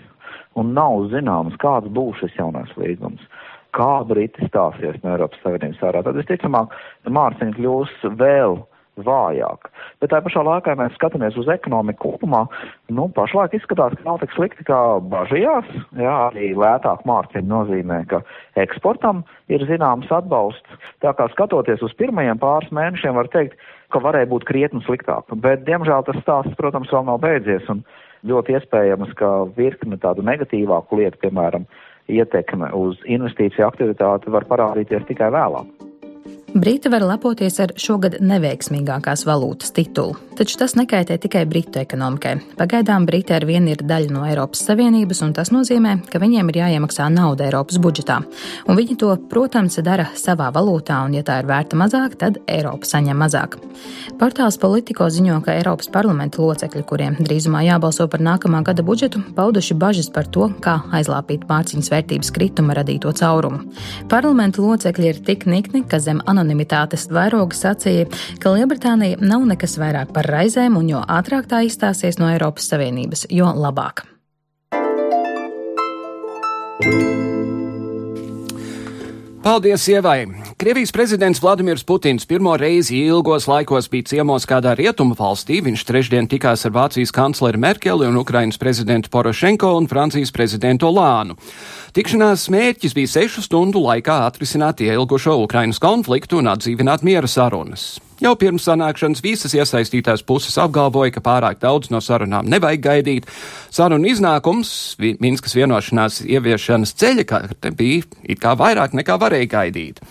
un 0.60 0.72
nav 0.78 1.10
zināms, 1.12 1.58
kāds 1.64 1.90
būs 1.98 2.22
šis 2.22 2.38
jaunais 2.38 2.72
līgums, 2.78 3.26
kā 3.76 3.90
Briti 4.08 4.46
stāsies 4.52 5.02
no 5.02 5.16
Eiropas 5.16 5.42
Savienības 5.42 5.84
ārā, 5.90 6.06
tad 6.06 6.22
visticamāk 6.22 6.78
Mārciņa 7.18 7.58
kļūs 7.58 7.98
vēl 8.22 8.60
vājāk. 9.06 9.70
Bet 10.02 10.12
tā 10.14 10.20
pašā 10.24 10.44
laikā, 10.46 10.74
ja 10.74 10.80
mēs 10.80 10.96
skatāmies 10.98 11.38
uz 11.40 11.50
ekonomiku 11.52 12.14
kopumā, 12.14 12.44
nu, 12.94 13.08
pašlaik 13.16 13.56
izskatās, 13.58 13.96
ka 13.98 14.08
nav 14.08 14.20
tik 14.24 14.34
slikti 14.36 14.68
kā 14.68 14.82
bažījās. 15.12 15.70
Jā, 16.00 16.16
arī 16.30 16.52
lētāk 16.58 17.06
mārciņa 17.10 17.48
nozīmē, 17.52 18.02
ka 18.12 18.22
eksportam 18.60 19.24
ir 19.54 19.66
zināms 19.70 20.12
atbalsts. 20.14 20.82
Tā 21.06 21.14
kā 21.18 21.30
skatoties 21.34 21.84
uz 21.86 21.96
pirmajiem 22.00 22.42
pāris 22.42 22.74
mēnešiem, 22.76 23.18
var 23.18 23.32
teikt, 23.34 23.58
ka 23.94 24.02
varēja 24.04 24.32
būt 24.34 24.48
krietni 24.50 24.84
sliktāk. 24.86 25.30
Bet, 25.44 25.64
diemžēl, 25.68 26.06
tas 26.08 26.20
stāsts, 26.24 26.58
protams, 26.60 26.92
vēl 26.92 27.08
nav 27.08 27.22
beidzies. 27.24 27.68
Un 27.72 27.84
ļoti 28.28 28.58
iespējams, 28.58 29.14
ka 29.20 29.32
virkne 29.58 30.00
tādu 30.02 30.26
negatīvāku 30.28 31.00
lietu, 31.00 31.22
piemēram, 31.24 31.68
ietekme 32.12 32.72
uz 32.76 33.00
investīciju 33.08 33.68
aktivitāti 33.68 34.32
var 34.34 34.48
parādīties 34.50 35.08
tikai 35.10 35.32
vēlāk. 35.36 35.77
Briti 36.58 36.90
var 36.90 37.04
lepoties 37.06 37.60
ar 37.62 37.70
šogad 37.78 38.16
neveiksmīgākās 38.24 39.28
valūtas 39.28 39.70
titulu, 39.78 40.16
taču 40.40 40.58
tas 40.58 40.74
nekaitē 40.74 41.20
tikai 41.22 41.44
Britu 41.46 41.78
ekonomikai. 41.78 42.32
Pagaidām 42.58 43.06
Briti 43.06 43.36
ar 43.36 43.44
vienu 43.46 43.70
ir 43.76 43.84
daļa 43.86 44.10
no 44.16 44.24
Eiropas 44.26 44.64
Savienības, 44.66 45.22
un 45.22 45.36
tas 45.38 45.52
nozīmē, 45.54 45.92
ka 46.10 46.18
viņiem 46.24 46.50
ir 46.50 46.58
jāiemaksā 46.64 47.12
nauda 47.14 47.46
Eiropas 47.46 47.78
budžetā. 47.84 48.24
Un 48.66 48.80
viņi 48.80 48.98
to, 49.04 49.12
protams, 49.30 49.78
dara 49.86 50.08
savā 50.18 50.48
valūtā, 50.56 50.98
un 51.06 51.20
ja 51.20 51.22
tā 51.28 51.36
ir 51.44 51.50
vērta 51.52 51.78
mazāk, 51.78 52.16
tad 52.24 52.40
Eiropa 52.50 52.90
saņem 52.90 53.22
mazāk. 53.22 53.60
Portāls 54.18 54.58
Politico 54.58 55.06
ziņo, 55.14 55.38
ka 55.46 55.60
Eiropas 55.60 55.92
parlamenta 55.94 56.42
locekļi, 56.42 56.84
kuriem 56.90 57.20
drīzumā 57.22 57.62
jābalso 57.68 58.10
par 58.10 58.26
nākamā 58.26 58.64
gada 58.66 58.82
budžetu, 58.88 59.22
pauduši 59.38 59.78
bažas 59.78 60.10
par 60.10 60.26
to, 60.26 60.50
kā 60.66 60.80
aizlāpīt 60.90 61.46
mārciņas 61.46 61.94
vērtības 61.94 62.34
krituma 62.34 62.80
radīto 62.82 63.14
caurumu. 63.14 63.62
Parlamenta 64.10 64.66
locekļi 64.66 65.14
ir 65.14 65.24
tik 65.30 65.46
nikni, 65.46 65.86
ka 65.86 66.02
zem 66.02 66.26
anonimitātes 66.48 67.08
vairoga 67.12 67.56
sacīja, 67.58 68.08
ka 68.40 68.56
Lielbritānija 68.56 69.20
nav 69.22 69.46
nekas 69.52 69.78
vairāk 69.82 70.14
par 70.16 70.30
raizēm, 70.32 70.80
un 70.80 70.90
jo 70.96 71.04
ātrāk 71.04 71.50
tā 71.52 71.64
izstāsies 71.68 72.20
no 72.22 72.32
Eiropas 72.32 72.72
Savienības, 72.72 73.28
jo 73.30 73.52
labāk. 73.52 74.06
Paldies, 79.48 79.86
Ievai! 79.88 80.28
Krievijas 80.60 80.92
prezidents 80.92 81.40
Vladimirs 81.40 81.86
Putins 81.88 82.26
pirmo 82.28 82.58
reizi 82.60 82.98
ilgos 83.08 83.46
laikos 83.48 83.86
bija 83.88 84.04
ciemos 84.10 84.44
kādā 84.44 84.74
rietumu 84.76 85.16
valstī. 85.16 85.62
Viņš 85.64 85.86
trešdien 85.88 86.26
tikās 86.28 86.66
ar 86.68 86.74
Vācijas 86.76 87.14
kancleri 87.16 87.56
Merkeli 87.56 88.10
un 88.10 88.20
Ukrainas 88.20 88.60
prezidentu 88.60 89.08
Porošenko 89.14 89.70
un 89.78 89.88
Francijas 89.88 90.36
prezidentu 90.36 90.90
Olānu. 90.90 91.38
Tikšanās 91.96 92.50
mērķis 92.52 92.98
bija 92.98 93.14
sešu 93.14 93.46
stundu 93.46 93.86
laikā 93.86 94.18
atrisināt 94.26 94.84
ielgušo 94.84 95.38
Ukrainas 95.46 95.80
konfliktu 95.80 96.42
un 96.44 96.52
atdzīvināt 96.52 97.08
miera 97.08 97.32
sarunas. 97.32 97.88
Jau 98.18 98.34
pirms 98.40 98.66
sanākšanas 98.66 99.22
visas 99.22 99.54
iesaistītās 99.54 100.24
puses 100.26 100.56
apgalvoja, 100.58 101.14
ka 101.14 101.22
pārāk 101.22 101.60
daudz 101.62 101.92
no 101.94 102.02
sarunām 102.02 102.48
nevajag 102.50 102.82
gaidīt. 102.82 103.28
Sarunu 103.74 104.10
iznākums, 104.10 104.72
Minskas 104.98 105.54
vienošanās 105.58 106.24
ieviešanas 106.26 106.96
ceļa 106.98 107.28
karte 107.30 107.74
bija 107.78 108.08
it 108.26 108.42
kā 108.42 108.56
vairāk 108.58 108.98
nekā 108.98 109.20
varēja 109.22 109.52
gaidīt. 109.54 110.02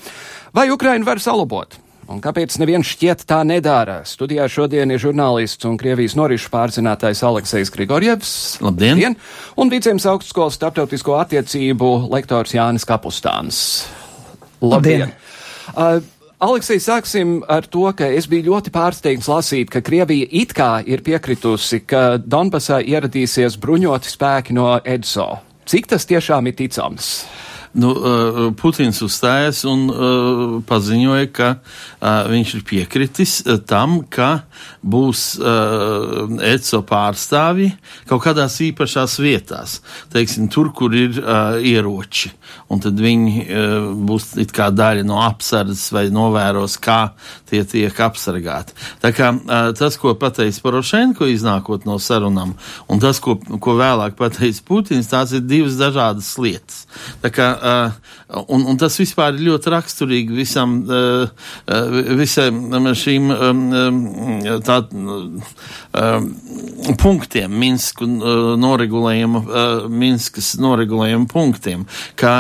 Vai 0.55 0.69
Ukraina 0.71 1.09
var 1.09 1.23
salabot? 1.23 1.81
Un 2.07 2.21
kāpēc 2.23 2.55
neviens 2.63 2.87
šķiet 2.87 3.25
tā 3.27 3.41
nedara? 3.43 4.05
Studijā 4.07 4.47
šodien 4.47 4.93
ir 4.95 5.03
žurnālists 5.03 5.67
un 5.67 5.75
Krievijas 5.81 6.15
norišu 6.15 6.53
pārzinātājs 6.53 7.25
Aleksejs 7.27 7.73
Grigorjevs. 7.75 8.35
Labdien! 8.63 8.95
Labdien. 8.95 9.17
Un 9.59 9.73
Vicējums 9.73 10.07
augstskolas 10.13 10.55
starptautisko 10.55 11.19
attiecību 11.19 11.97
lektors 12.15 12.55
Jānis 12.55 12.87
Kapustāns. 12.87 13.59
Labdien! 14.63 15.09
Labdien. 15.09 15.17
Uh, 15.75 15.99
Aleksij, 16.37 16.83
sāksim 16.85 17.39
ar 17.49 17.65
to, 17.65 17.87
ka 17.97 18.11
es 18.13 18.27
biju 18.29 18.51
ļoti 18.51 18.69
pārsteigts 18.75 19.29
lasīt, 19.33 19.71
ka 19.73 19.81
Krievija 19.81 20.27
it 20.37 20.53
kā 20.53 20.83
ir 20.85 21.01
piekritusi, 21.01 21.81
ka 21.89 22.19
Donbasā 22.21 22.83
ieradīsies 22.85 23.57
bruņoti 23.63 24.13
spēki 24.13 24.57
no 24.59 24.75
EDSO. 24.77 25.31
Cik 25.65 25.89
tas 25.95 26.05
tiešām 26.05 26.53
ir 26.53 26.59
ticams? 26.59 27.09
Nu, 27.77 27.91
uh, 27.93 28.39
Putins 28.57 29.03
uzstājās 29.05 29.61
un 29.69 29.83
uh, 29.93 30.55
paziņoja, 30.65 31.29
ka 31.37 31.49
uh, 31.59 32.25
viņš 32.31 32.55
ir 32.57 32.63
piekritis 32.65 33.35
tam, 33.69 33.99
ka 34.09 34.47
būs 34.87 35.25
ECO 35.37 36.81
pārstāvji 36.87 37.73
kaut 38.09 38.23
kādās 38.25 38.57
īpašās 38.65 39.17
vietās, 39.21 39.81
teiksim, 40.13 40.47
tur, 40.53 40.71
kur 40.77 40.95
ir 40.97 41.19
ieroči. 41.67 42.31
Un 42.73 42.81
tad 42.83 42.99
viņi 43.03 43.45
būs 44.07 44.29
it 44.43 44.55
kā 44.55 44.69
daļa 44.75 45.05
no 45.07 45.19
apsardzes 45.25 45.91
vai 45.95 46.07
novēros, 46.15 46.79
kā 46.83 47.01
tie 47.51 47.65
tiek 47.69 48.01
apsargāti. 48.07 48.77
Tā 49.03 49.13
kā 49.17 49.33
tas, 49.79 49.99
ko 50.01 50.15
pateica 50.19 50.63
Porošenko 50.63 51.29
iznākot 51.31 51.87
no 51.89 51.99
sarunām, 52.03 52.55
un 52.91 53.03
tas, 53.03 53.21
ko, 53.23 53.37
ko 53.37 53.77
vēlāk 53.81 54.17
pateica 54.19 54.65
Putins, 54.67 55.11
tās 55.11 55.35
ir 55.37 55.45
divas 55.47 55.79
dažādas 55.81 56.31
lietas. 56.41 56.85
Tā 57.25 57.35
kā 57.35 57.51
un, 58.47 58.67
un 58.71 58.79
tas 58.81 58.97
vispār 59.01 59.35
ir 59.37 59.47
ļoti 59.49 59.73
raksturīgi 59.75 60.37
visam, 60.37 60.79
uh, 60.87 61.27
uh, 61.67 61.99
visam 62.19 62.61
šīm 62.97 63.31
tā, 64.67 64.79
punktiem, 67.03 67.57
Minsku 67.61 68.09
noregulējuma, 68.61 69.43
Minskas 69.93 70.55
noregulējuma 70.63 71.29
punktiem, 71.33 71.87
kā 72.19 72.37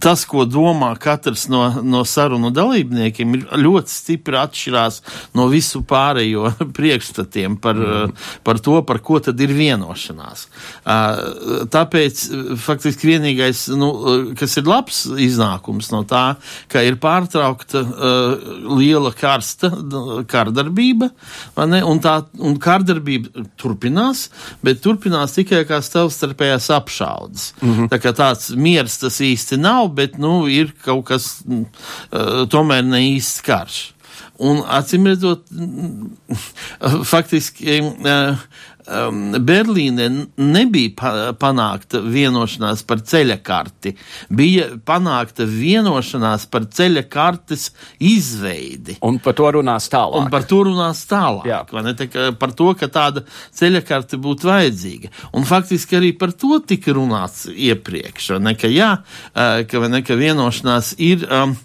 tas, 0.00 0.24
ko 0.28 0.44
domā 0.48 0.90
katrs 1.00 1.46
no, 1.52 1.62
no 1.84 2.02
sarunu 2.08 2.50
dalībniekiem, 2.54 3.34
ir 3.36 3.58
ļoti 3.64 3.92
stipri 3.92 4.38
atšķirās 4.40 5.00
no 5.38 5.48
visu 5.52 5.82
pārējo 5.88 6.52
priekšstatiem 6.78 7.58
par, 7.62 7.78
mm. 7.78 8.14
par 8.46 8.62
to, 8.64 8.78
par 8.88 9.02
ko 9.04 9.20
tad 9.24 9.40
ir 9.44 9.52
vienošanās. 9.56 10.46
Tāpēc 11.74 12.24
faktiski 12.62 13.12
vienīgais, 13.12 13.66
nu, 13.78 13.90
kas 14.38 14.58
ir 14.60 14.68
labs 14.68 15.04
iznākums 15.28 15.92
no 15.94 16.02
tā, 16.08 16.24
ka 16.72 16.82
ir 16.86 16.98
pārtraukta 17.02 17.84
liela 18.68 19.12
karsta 19.16 19.70
kārdarbība, 20.28 21.10
un 21.58 22.02
tā 22.04 22.18
un 22.38 22.56
kārdarbība 22.62 23.44
turpinās, 23.60 24.28
bet 24.64 24.82
turpinās 24.84 25.36
tikai 25.36 25.64
kā 25.68 25.80
savstarpējās 25.84 26.70
apšaudas. 26.74 27.52
Mm 27.60 27.74
-hmm. 27.74 27.88
Tā 27.92 27.98
kā 28.02 28.12
tāds 28.16 28.50
miers 28.56 28.98
tas 28.98 29.20
īsti 29.20 29.57
nav, 29.58 29.92
bet 29.98 30.18
nu, 30.20 30.46
ir 30.50 30.72
kaut 30.84 31.06
kas 31.10 31.30
uh, 31.44 32.44
tomēr 32.50 32.86
ne 32.86 33.02
īsts 33.14 33.44
karš. 33.46 33.78
Un 34.38 34.60
acīm 34.70 35.08
redzot, 35.10 35.48
faktiski 37.12 37.80
uh, 37.82 38.44
um, 38.88 39.20
Berlīnē 39.44 40.08
nebija 40.40 40.92
pa, 40.98 41.12
panākta 41.38 42.00
vienošanās 42.04 42.82
par 42.88 43.02
ceļa 43.06 43.38
karti, 43.44 43.94
bija 44.30 44.68
panākta 44.88 45.46
vienošanās 45.48 46.46
par 46.52 46.68
ceļa 46.74 47.04
kartes 47.10 47.68
izveidi. 48.00 48.98
Un 49.06 49.20
par 49.22 49.36
to 49.38 49.50
runās 49.58 49.88
tālāk. 49.92 50.18
Un 50.22 50.32
par 50.32 50.46
to 50.48 50.62
runās 50.68 51.04
tālāk. 51.10 51.48
Jā. 51.48 51.62
Ne, 51.84 51.94
tā, 51.98 52.28
par 52.40 52.54
to, 52.56 52.70
ka 52.78 52.90
tāda 52.92 53.24
ceļa 53.58 53.84
karte 53.88 54.20
būtu 54.20 54.50
vajadzīga. 54.50 55.12
Un 55.38 55.46
faktiski 55.48 55.98
arī 56.00 56.12
par 56.18 56.34
to 56.36 56.60
tika 56.64 56.94
runāts 56.96 57.46
iepriekš, 57.48 58.34
ne, 58.42 58.54
ka 58.58 58.70
jā, 58.72 58.94
uh, 58.98 59.62
ka, 59.68 59.84
ne, 59.88 60.02
ka 60.06 60.18
vienošanās 60.18 60.94
ir. 60.98 61.28
Um, 61.28 61.56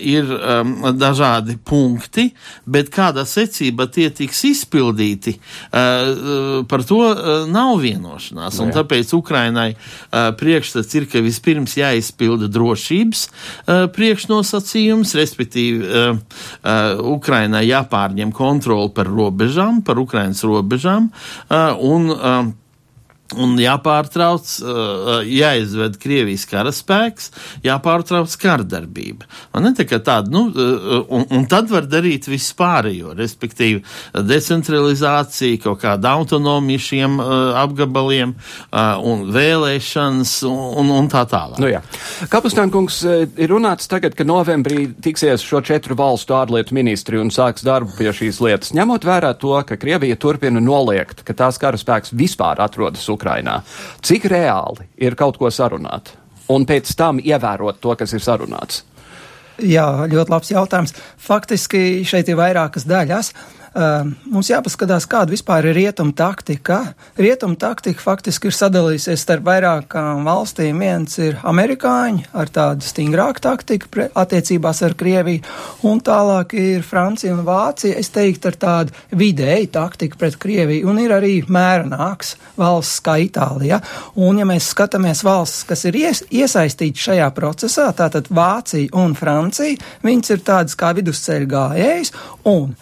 ir 0.00 0.30
um, 0.34 0.76
dažādi 0.98 1.58
punkti 1.58 1.84
punkti, 1.84 2.30
bet 2.66 2.90
kādā 2.94 3.24
secībā 3.26 3.86
tie 3.92 4.08
tiks 4.14 4.44
izpildīti, 4.48 5.36
par 5.70 6.84
to 6.86 7.00
nav 7.50 7.78
vienošanās. 7.82 8.60
Un 8.62 8.72
tāpēc 8.74 9.12
Ukrainai 9.16 9.74
priekšstats 10.10 10.98
ir, 10.98 11.08
ka 11.10 11.22
vispirms 11.24 11.76
jāizpilda 11.78 12.48
drošības 12.52 13.26
priekšnosacījums, 13.94 15.14
respektīvi 15.18 15.94
Ukrainai 17.14 17.64
jāpārņem 17.68 18.34
kontroli 18.34 18.92
par 18.94 19.10
robežām, 19.10 19.82
par 19.84 20.00
Ukrainas 20.02 20.44
robežām, 20.46 21.10
un 21.84 22.54
Un 23.32 23.54
jāpārtrauc, 23.56 24.50
uh, 24.60 25.22
jāizved 25.24 25.96
Krievijas 26.02 26.44
karaspēks, 26.44 27.30
jāpārtrauc 27.64 28.34
kardarbība. 28.36 29.24
Man 29.54 29.64
ne 29.64 29.70
tikai 29.74 29.98
tāda, 30.04 30.28
nu, 30.30 30.42
uh, 30.52 31.06
un, 31.08 31.24
un 31.32 31.46
tad 31.48 31.70
var 31.72 31.88
darīt 31.88 32.28
visu 32.28 32.52
pārējo, 32.58 33.14
respektīvi 33.16 33.80
decentralizācija, 34.28 35.62
kaut 35.64 35.80
kāda 35.82 36.12
autonomija 36.18 36.82
šiem 36.84 37.16
uh, 37.16 37.32
apgabaliem 37.62 38.34
un 38.74 39.24
vēlēšanas 39.32 40.34
un, 40.50 40.92
un 40.92 41.08
tā 41.10 41.24
tālāk. 41.30 41.58
Nu. 41.62 41.70
Kapustānkungs 42.30 43.00
ir 43.08 43.50
runāts 43.50 43.88
tagad, 43.90 44.14
ka 44.18 44.26
novembrī 44.28 44.84
tiksies 45.04 45.42
šo 45.44 45.62
četru 45.64 45.96
valstu 45.98 46.36
ārlietu 46.36 46.76
ministri 46.76 47.18
un 47.20 47.32
sāks 47.34 47.64
darbu 47.64 47.96
pie 47.96 48.12
šīs 48.14 48.42
lietas. 48.44 48.74
Ņemot 48.76 49.08
vērā 49.08 49.32
to, 49.40 49.56
ka 49.66 49.80
Krievija 49.80 50.20
turpina 50.20 50.60
noliegt, 50.62 51.24
ka 51.24 51.36
tās 51.38 51.58
karaspēks 51.62 52.12
vispār 52.14 52.60
atrodas 52.64 53.08
Ukrainā. 53.14 53.60
Cik 54.04 54.28
reāli 54.32 54.88
ir 54.96 55.16
kaut 55.18 55.38
ko 55.40 55.50
sarunāt 55.50 56.14
un 56.52 56.66
pēc 56.68 56.90
tam 56.98 57.20
ievērot 57.22 57.80
to, 57.80 57.94
kas 57.98 58.12
ir 58.12 58.24
sarunāts? 58.24 58.82
Jā, 59.62 59.86
ļoti 60.10 60.32
labs 60.32 60.50
jautājums. 60.50 60.94
Faktiski 61.20 62.02
šeit 62.08 62.28
ir 62.28 62.38
vairākas 62.40 62.88
daļas. 62.90 63.30
Ehm, 63.30 63.63
mums 63.74 64.48
jāpaskatās, 64.50 65.06
kāda 65.10 65.34
vispār 65.34 65.66
ir 65.70 65.74
rietuma 65.78 66.14
taktika. 66.16 66.80
Rietuma 67.18 67.56
taktika 67.58 68.00
faktiski 68.02 68.48
ir 68.50 68.54
sadalījusies 68.54 69.24
starp 69.24 69.46
vairākām 69.48 70.22
valstīm. 70.26 70.78
Viens 70.84 71.18
ir 71.18 71.40
amerikāņi 71.42 72.28
ar 72.38 72.52
tādu 72.54 72.86
stingrāku 72.86 73.42
taktiku 73.44 74.06
attiecībās 74.14 74.82
ar 74.86 74.94
Krieviju, 74.98 75.42
un 75.90 76.00
tālāk 76.04 76.54
ir 76.58 76.86
Francija 76.86 77.34
un 77.34 77.42
Vācija, 77.46 77.98
es 77.98 78.12
teiktu, 78.14 78.52
ar 78.52 78.58
tādu 78.62 79.18
vidēju 79.18 79.72
taktiku 79.74 80.20
pret 80.22 80.38
Krieviju, 80.40 80.88
un 80.90 81.02
ir 81.02 81.14
arī 81.16 81.34
mērenāks 81.42 82.36
valsts 82.60 83.02
kā 83.04 83.18
Itālija. 83.26 83.80
Un, 84.14 84.38
ja 84.38 84.48
mēs 84.48 84.70
skatāmies 84.70 85.24
valsts, 85.26 85.66
kas 85.68 85.84
ir 85.90 85.98
ies, 85.98 86.24
iesaistīti 86.30 87.08
šajā 87.08 87.28
procesā, 87.34 87.90
tātad 87.96 88.30
Vācija 88.34 88.94
un 89.02 89.18
Francija, 89.18 89.78
viņas 90.06 90.34
ir 90.36 90.46
tādas 90.46 90.78
kā 90.78 90.94
vidusceļa 90.96 91.54
gājējas, 91.54 92.14
un 92.50 92.74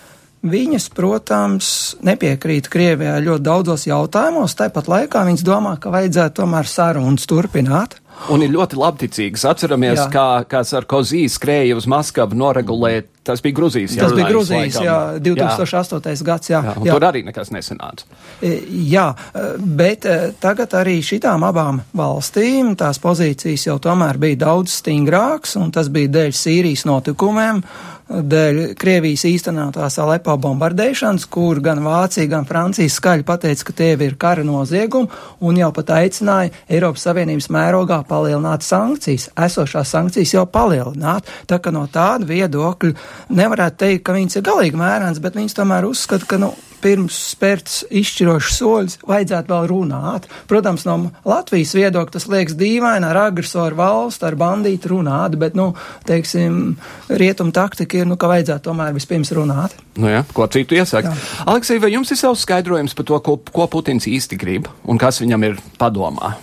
Viņas, 0.42 0.88
protams, 0.90 1.66
nepiekrīt 2.02 2.66
Krievijai 2.66 3.20
ļoti 3.22 3.44
daudzos 3.46 3.86
jautājumos, 3.86 4.56
tāpat 4.58 4.88
laikā 4.90 5.22
viņas 5.28 5.44
domā, 5.46 5.76
ka 5.78 5.92
vajadzētu 5.94 6.40
tomēr 6.40 6.66
sarunas 6.66 7.28
turpināt. 7.30 8.00
Un 8.30 8.42
ir 8.44 8.52
ļoti 8.52 8.76
labticīgs. 8.78 9.42
Atceramies, 9.48 9.96
Jā. 9.98 10.04
kā, 10.12 10.26
kā 10.46 10.60
Sarkozī 10.66 11.24
skrēja 11.32 11.74
uz 11.78 11.88
Maskavu 11.90 12.36
noregulēt. 12.38 13.08
Tas 13.22 13.38
bija 13.42 13.54
Gruzijas 13.54 13.94
jautājums. 13.94 14.12
Tas 14.12 14.18
bija 14.18 14.28
Gruzijas, 14.28 14.76
jā, 14.82 14.96
2008. 15.22 16.10
Jā. 16.10 16.26
gads, 16.26 16.50
jā. 16.50 16.60
jā, 16.66 16.74
jā. 16.86 16.94
Tur 16.94 17.06
arī 17.06 17.22
nekas 17.26 17.52
nesanāca. 17.54 18.06
E, 18.42 18.52
jā, 18.90 19.06
e, 19.14 19.44
bet 19.78 20.06
e, 20.10 20.16
tagad 20.42 20.74
arī 20.78 20.96
šitām 21.06 21.46
abām 21.46 21.80
valstīm 21.98 22.74
tās 22.78 22.98
pozīcijas 23.02 23.68
jau 23.70 23.78
tomēr 23.82 24.18
bija 24.22 24.42
daudz 24.44 24.74
stingrāks, 24.82 25.54
un 25.58 25.70
tas 25.74 25.90
bija 25.94 26.10
dēļ 26.18 26.34
Sīrijas 26.34 26.86
notikumiem 26.90 27.62
dēļ 28.08 28.60
Krievijas 28.78 29.24
īstenotās 29.28 29.98
Alepo 30.02 30.34
bombardēšanas, 30.40 31.26
kur 31.32 31.60
gan 31.64 31.82
Vācija, 31.84 32.28
gan 32.30 32.46
Francija 32.48 32.90
skaļi 32.90 33.26
pateica, 33.28 33.68
ka 33.68 33.76
tie 33.78 33.92
ir 33.94 34.16
kara 34.20 34.44
noziegumi, 34.46 35.10
un 35.40 35.60
jau 35.60 35.70
pat 35.76 35.94
aicināja 35.98 36.52
Eiropas 36.68 37.06
Savienības 37.06 37.50
mērogā 37.52 38.02
palielināt 38.08 38.66
sankcijas. 38.66 39.30
Esošās 39.36 39.94
sankcijas 39.94 40.34
jau 40.34 40.46
palielināt, 40.46 41.30
tā 41.46 41.60
ka 41.62 41.74
no 41.74 41.86
tāda 41.92 42.28
viedokļa 42.28 42.94
nevarētu 43.30 43.82
teikt, 43.84 44.04
ka 44.06 44.16
viņas 44.18 44.38
ir 44.40 44.46
galīgi 44.50 44.82
mērens, 44.82 45.22
bet 45.22 45.38
viņas 45.38 45.58
tomēr 45.58 45.88
uzskata, 45.88 46.28
ka, 46.28 46.40
nu, 46.42 46.52
pirms 46.82 47.16
spērts 47.32 47.82
izšķirošs 48.02 48.58
soļus, 48.58 48.98
vajadzētu 49.08 49.52
vēl 49.52 49.68
runāt. 49.70 50.28
Protams, 50.50 50.86
no 50.88 50.98
Latvijas 51.28 51.74
viedokļa 51.78 52.16
tas 52.16 52.28
liekas 52.30 52.56
dīvaini 52.58 53.08
ar 53.08 53.20
agresoru 53.28 53.78
valstu, 53.78 54.28
ar 54.28 54.38
bandītu 54.40 54.92
runāt, 54.94 55.38
bet, 55.40 55.56
nu, 55.58 55.72
teiksim, 56.08 56.76
rietumu 57.10 57.54
taktika 57.54 58.02
ir, 58.02 58.08
nu, 58.10 58.18
ka 58.20 58.30
vajadzētu 58.30 58.68
tomēr 58.68 58.94
vispirms 58.96 59.32
runāt. 59.36 59.76
Nu 59.98 60.12
jā, 60.12 60.22
ko 60.34 60.46
citu 60.52 60.78
iesaka? 60.78 61.14
Aleksij, 61.46 61.82
vai 61.82 61.92
jums 61.94 62.12
ir 62.12 62.20
savs 62.20 62.46
skaidrojums 62.46 62.96
par 62.98 63.08
to, 63.08 63.20
ko, 63.24 63.36
ko 63.52 63.68
Putins 63.72 64.08
īsti 64.08 64.40
grib 64.40 64.70
un 64.88 65.00
kas 65.00 65.20
viņam 65.24 65.50
ir 65.50 65.60
padomā? 65.80 66.36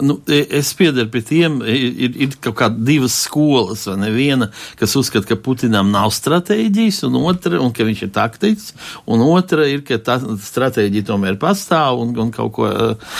Nu, 0.00 0.20
e, 0.28 0.46
es 0.58 0.72
piedaru 0.74 1.10
pie 1.10 1.22
tiem, 1.26 1.58
e, 1.62 1.74
ir, 2.06 2.16
ir 2.22 2.34
kaut 2.42 2.56
kādas 2.60 2.84
divas 2.86 3.16
skolas? 3.24 3.86
Viena, 4.14 4.50
kas 4.78 4.94
uzskata, 4.98 5.26
ka 5.26 5.38
Putinam 5.42 5.90
nav 5.92 6.12
stratēģijas, 6.14 7.00
un 7.08 7.18
otra, 7.20 7.58
un 7.62 7.72
ka 7.74 7.86
viņš 7.86 8.02
ir 8.06 8.12
taktisks, 8.14 8.74
un 9.10 9.24
otra 9.26 9.66
ir, 9.70 9.82
ka 9.86 9.98
tā 10.04 10.18
stratēģija 10.22 11.08
tomēr 11.08 11.38
pastāv, 11.40 12.02
un, 12.04 12.14
un 12.22 12.32
kaut 12.34 12.54
ko 12.58 12.68
uh, 12.68 13.12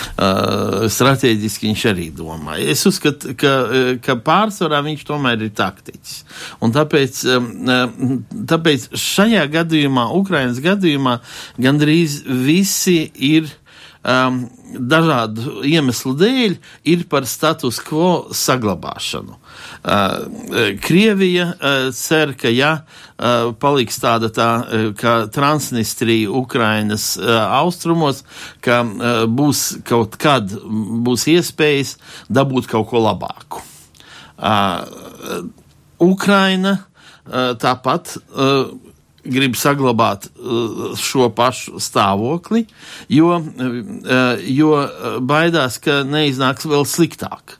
stratēģiski 0.91 1.71
viņš 1.71 1.85
arī 1.91 2.09
domā. 2.15 2.59
Es 2.63 2.85
uzskatu, 2.89 3.35
ka, 3.39 3.55
ka 4.05 4.19
pārsvarā 4.25 4.83
viņš 4.87 5.07
tomēr 5.09 5.47
ir 5.49 5.55
taktisks. 5.59 6.23
Un 6.65 6.75
tāpēc, 6.75 7.23
um, 7.35 8.19
tāpēc 8.49 8.91
šajā 8.99 9.47
gadījumā, 9.59 10.09
Ukrainas 10.19 10.63
gadījumā, 10.65 11.19
gandrīz 11.59 12.21
visi 12.27 13.01
ir 13.15 13.51
um, 14.03 14.41
dažādu 14.69 15.63
iemeslu 15.67 16.15
dēļ 16.19 16.57
ir 16.93 17.05
par 17.11 17.27
status 17.29 17.81
quo 17.85 18.29
saglabāšanu. 18.35 19.37
Uh, 19.79 20.75
Krievija 20.85 21.49
uh, 21.53 21.89
cer, 21.95 22.35
ka 22.39 22.51
ja 22.53 22.73
uh, 22.83 23.53
paliks 23.61 24.01
tāda 24.03 24.31
tā 24.35 24.49
kā 24.99 25.15
Transnistrija 25.35 26.31
Ukrainas 26.35 27.11
austrumos, 27.19 28.23
ka 28.65 28.83
būs 29.29 29.63
kaut 29.89 30.19
kad 30.21 30.53
būs 31.07 31.27
iespējas 31.33 31.97
dabūt 32.31 32.69
kaut 32.71 32.89
ko 32.91 33.03
labāku. 33.03 33.63
Ukraina 36.05 36.75
tāpat 37.59 38.15
grib 39.31 39.57
saglabāt 39.59 40.29
uh, 40.31 40.97
šo 40.99 41.29
pašu 41.37 41.81
stāvokli, 41.83 42.65
jo, 43.13 43.37
uh, 43.39 44.43
jo 44.45 44.73
baidās, 45.21 45.79
ka 45.83 46.03
neiznāks 46.09 46.69
vēl 46.69 46.87
sliktāk. 46.89 47.59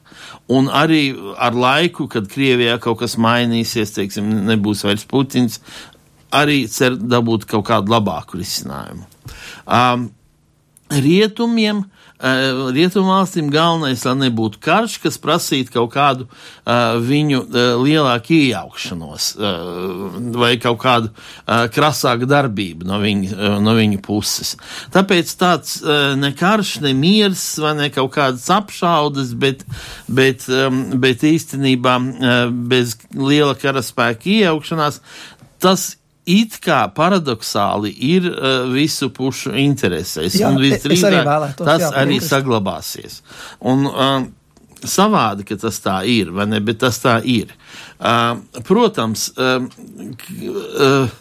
Un 0.49 0.71
arī 0.73 1.13
ar 1.37 1.53
laiku, 1.53 2.07
kad 2.09 2.29
Krievijā 2.33 2.79
kaut 2.81 3.03
kas 3.03 3.19
mainīsies, 3.21 3.93
teiksim, 3.93 4.31
nebūs 4.49 4.87
vairs 4.87 5.05
Putins, 5.09 5.61
arī 6.33 6.63
cer 6.73 6.97
dabūt 6.97 7.45
kaut 7.49 7.67
kādu 7.69 7.93
labāku 7.93 8.41
risinājumu. 8.41 9.05
Um, 9.69 10.09
rietumiem 10.89 11.85
Rietumvalstīm 12.19 13.47
galvenais, 13.53 14.03
lai 14.03 14.15
nebūtu 14.25 14.59
karš, 14.63 14.97
kas 15.05 15.19
prasītu 15.23 15.77
kaut 15.77 15.93
kādu 15.95 16.25
uh, 16.27 16.97
viņu 16.99 17.45
uh, 17.45 17.59
lielāku 17.79 18.35
iejaukšanos 18.35 19.29
uh, 19.39 20.17
vai 20.35 20.57
kaut 20.59 20.81
kādu 20.83 21.13
krasāku 21.47 22.27
darbību 22.29 22.89
no 22.89 22.99
viņa, 23.03 23.31
uh, 23.37 23.59
no 23.63 23.77
viņa 23.79 24.01
puses. 24.03 24.57
Tāpēc 24.95 25.31
tāds 25.39 25.79
ne 26.19 26.33
karš, 26.37 26.79
ne 26.83 26.93
miers 26.97 27.45
vai 27.63 27.77
ne 27.79 27.89
kaut 27.95 28.11
kādas 28.17 28.49
apšaudas, 28.51 29.31
bet, 29.39 29.63
bet, 30.11 30.49
um, 30.51 30.83
bet 30.99 31.23
īstenībā 31.27 31.97
bez 32.69 32.97
liela 33.15 33.55
karaspēka 33.59 34.31
iejaukšanās 34.39 35.01
tas 35.63 35.98
it 36.29 36.59
kā 36.65 36.83
paradoxāli 36.95 37.93
ir 38.11 38.29
uh, 38.31 38.67
visu 38.73 39.11
pušu 39.15 39.55
interesēs. 39.59 40.39
Jā, 40.41 40.51
un 40.53 40.61
visdrīzāk 40.63 41.13
arī 41.13 41.23
vēlētos, 41.29 41.69
tas 41.69 41.85
jā, 41.87 41.93
arī 42.03 42.19
piekrist. 42.19 42.35
saglabāsies. 42.35 43.23
Un, 43.73 43.87
uh, 43.89 44.27
savādi, 44.87 45.47
ka 45.49 45.59
tas 45.59 45.81
tā 45.83 46.01
ir, 46.07 46.31
vai 46.35 46.47
ne, 46.51 46.61
bet 46.65 46.81
tas 46.85 47.01
tā 47.03 47.19
ir. 47.27 47.55
Uh, 47.99 48.39
protams, 48.69 49.31
uh, 49.39 49.65
uh, 49.65 51.17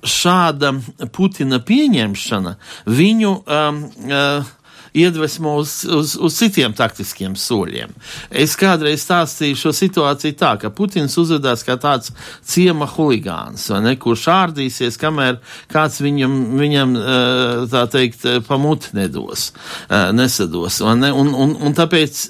šāda 0.00 0.72
Putina 1.12 1.60
pieņemšana 1.64 2.54
viņu 2.88 3.34
um, 3.40 3.82
uh, 4.08 4.56
iedvesmo 4.94 5.56
uz, 5.60 5.84
uz, 5.84 6.16
uz 6.20 6.36
citiem 6.36 6.74
taktiskiem 6.76 7.36
soļiem. 7.38 7.92
Es 8.30 8.56
kādreiz 8.58 9.04
stāstīju 9.04 9.58
šo 9.58 9.72
situāciju 9.76 10.36
tā, 10.38 10.54
ka 10.60 10.70
Putins 10.74 11.16
uzvedās 11.20 11.64
kā 11.66 11.76
tāds 11.80 12.12
ciema 12.46 12.88
huligāns, 12.90 13.68
ne, 13.82 13.94
kurš 14.00 14.26
ārdīsies, 14.34 14.98
kamēr 15.00 15.38
kāds 15.70 16.00
viņam, 16.02 16.36
viņam 16.60 16.96
tā 17.70 17.84
teikt, 17.92 18.26
pamuti 18.48 18.94
nedos, 18.98 19.50
nesados, 20.16 20.80
vai 20.84 20.96
ne, 21.00 21.12
un, 21.14 21.32
un, 21.34 21.54
un 21.60 21.76
tāpēc 21.76 22.22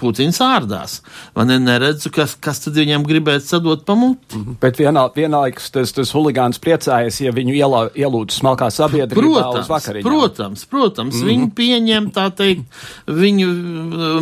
Putins 0.00 0.40
ārdās, 0.44 1.00
vai 1.36 1.46
ne, 1.50 1.60
neredzu, 1.62 2.10
kas, 2.14 2.36
kas 2.40 2.64
tad 2.66 2.78
viņam 2.78 3.06
gribētu 3.06 3.46
sadot 3.46 3.86
pamuti. 3.86 4.36
Mhm. 4.36 4.58
Bet 4.62 4.80
vienā, 4.80 5.06
vienlaikus 5.14 5.70
tas, 5.74 5.94
tas 5.96 6.12
huligāns 6.16 6.60
priecājas, 6.62 7.20
ja 7.22 7.34
viņu 7.36 7.54
ielūdz 7.94 8.40
smalkā 8.40 8.70
sabiedrībā 8.74 9.22
protams, 9.22 9.62
uz 9.62 9.70
vakariņām. 9.70 10.06
Protams, 10.06 10.64
protams, 10.70 11.14
mm 11.14 11.20
-hmm. 11.20 11.30
viņi 11.30 11.50
pieņem, 11.76 12.10
tā 12.14 12.26
teikt, 12.34 12.64
viņu 13.06 13.50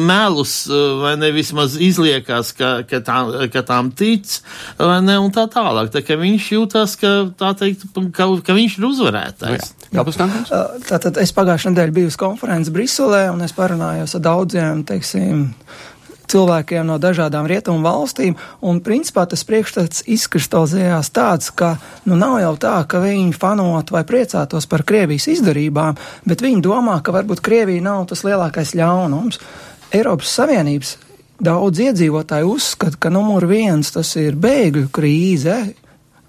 melus, 0.03 0.67
vai 1.01 1.15
ne 1.21 1.31
vismaz 1.35 1.77
izliekās, 1.79 2.53
ka, 2.59 2.83
ka, 2.89 3.01
tā, 3.05 3.19
ka 3.53 3.63
tām 3.67 3.93
tic, 3.95 4.41
vai 4.79 5.01
ne, 5.05 5.19
un 5.23 5.31
tā 5.35 5.47
tālāk. 5.51 5.93
Tā 5.95 6.03
ka 6.05 6.19
viņš 6.21 6.51
jūtas, 6.57 6.97
ka, 7.01 7.15
tā 7.39 7.55
teikt, 7.59 7.87
ka, 8.15 8.29
ka 8.45 8.57
viņš 8.57 8.79
ir 8.79 8.89
uzvarētājs. 8.91 9.73
Nu. 9.95 10.05
Jā. 10.51 10.63
Tātad 10.89 11.21
es 11.23 11.31
pagājušajā 11.35 11.75
nedēļā 11.75 11.95
biju 11.95 12.11
uz 12.11 12.19
konferences 12.19 12.75
Briselē, 12.75 13.29
un 13.31 13.45
es 13.47 13.55
parunājos 13.55 14.17
ar 14.19 14.25
daudziem, 14.25 14.83
teiksim, 14.89 15.53
cilvēkiem 16.31 16.87
no 16.89 16.99
dažādām 17.03 17.49
rietumu 17.51 17.85
valstīm, 17.85 18.37
un 18.65 18.81
principā 18.85 19.27
tas 19.31 19.45
priekšstats 19.49 20.05
izkristalizējās 20.17 21.11
tāds, 21.15 21.51
ka 21.51 21.77
nu 22.09 22.19
nav 22.21 22.39
jau 22.43 22.55
tā, 22.67 22.77
ka 22.89 23.03
viņi 23.05 23.37
fanot 23.37 23.93
vai 23.95 24.05
priecātos 24.09 24.69
par 24.71 24.85
Krievijas 24.89 25.29
izdarībām, 25.37 25.99
bet 26.25 26.45
viņi 26.45 26.65
domā, 26.65 27.01
ka 27.05 27.15
varbūt 27.15 27.45
Krievija 27.45 27.85
nav 27.85 28.07
tas 28.13 28.25
lielākais 28.27 28.75
ļaunums. 28.79 29.41
Eiropas 29.95 30.33
Savienības 30.41 30.97
daudz 31.45 31.81
iedzīvotāji 31.85 32.47
uzskata, 32.49 32.99
ka 32.99 33.13
numur 33.13 33.47
viens 33.51 33.91
tas 33.95 34.15
ir 34.21 34.39
bēgļu 34.39 34.89
krīze, 34.95 35.59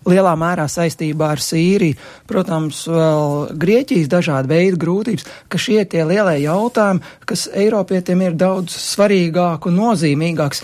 lielā 0.09 0.33
mērā 0.39 0.67
saistībā 0.71 1.31
ar 1.35 1.41
Sīriju, 1.41 1.97
protams, 2.29 2.83
vēl 2.89 3.55
Grieķijas 3.61 4.09
dažādi 4.11 4.51
veidi 4.51 4.81
grūtības, 4.81 5.27
ka 5.49 5.61
šie 5.61 5.81
tie 5.89 6.05
lielie 6.07 6.37
jautājumi, 6.43 7.03
kas 7.25 7.47
Eiropietiem 7.53 8.25
ir 8.25 8.37
daudz 8.39 8.75
svarīgāk 8.77 9.69
un 9.69 9.79
nozīmīgāks, 9.81 10.63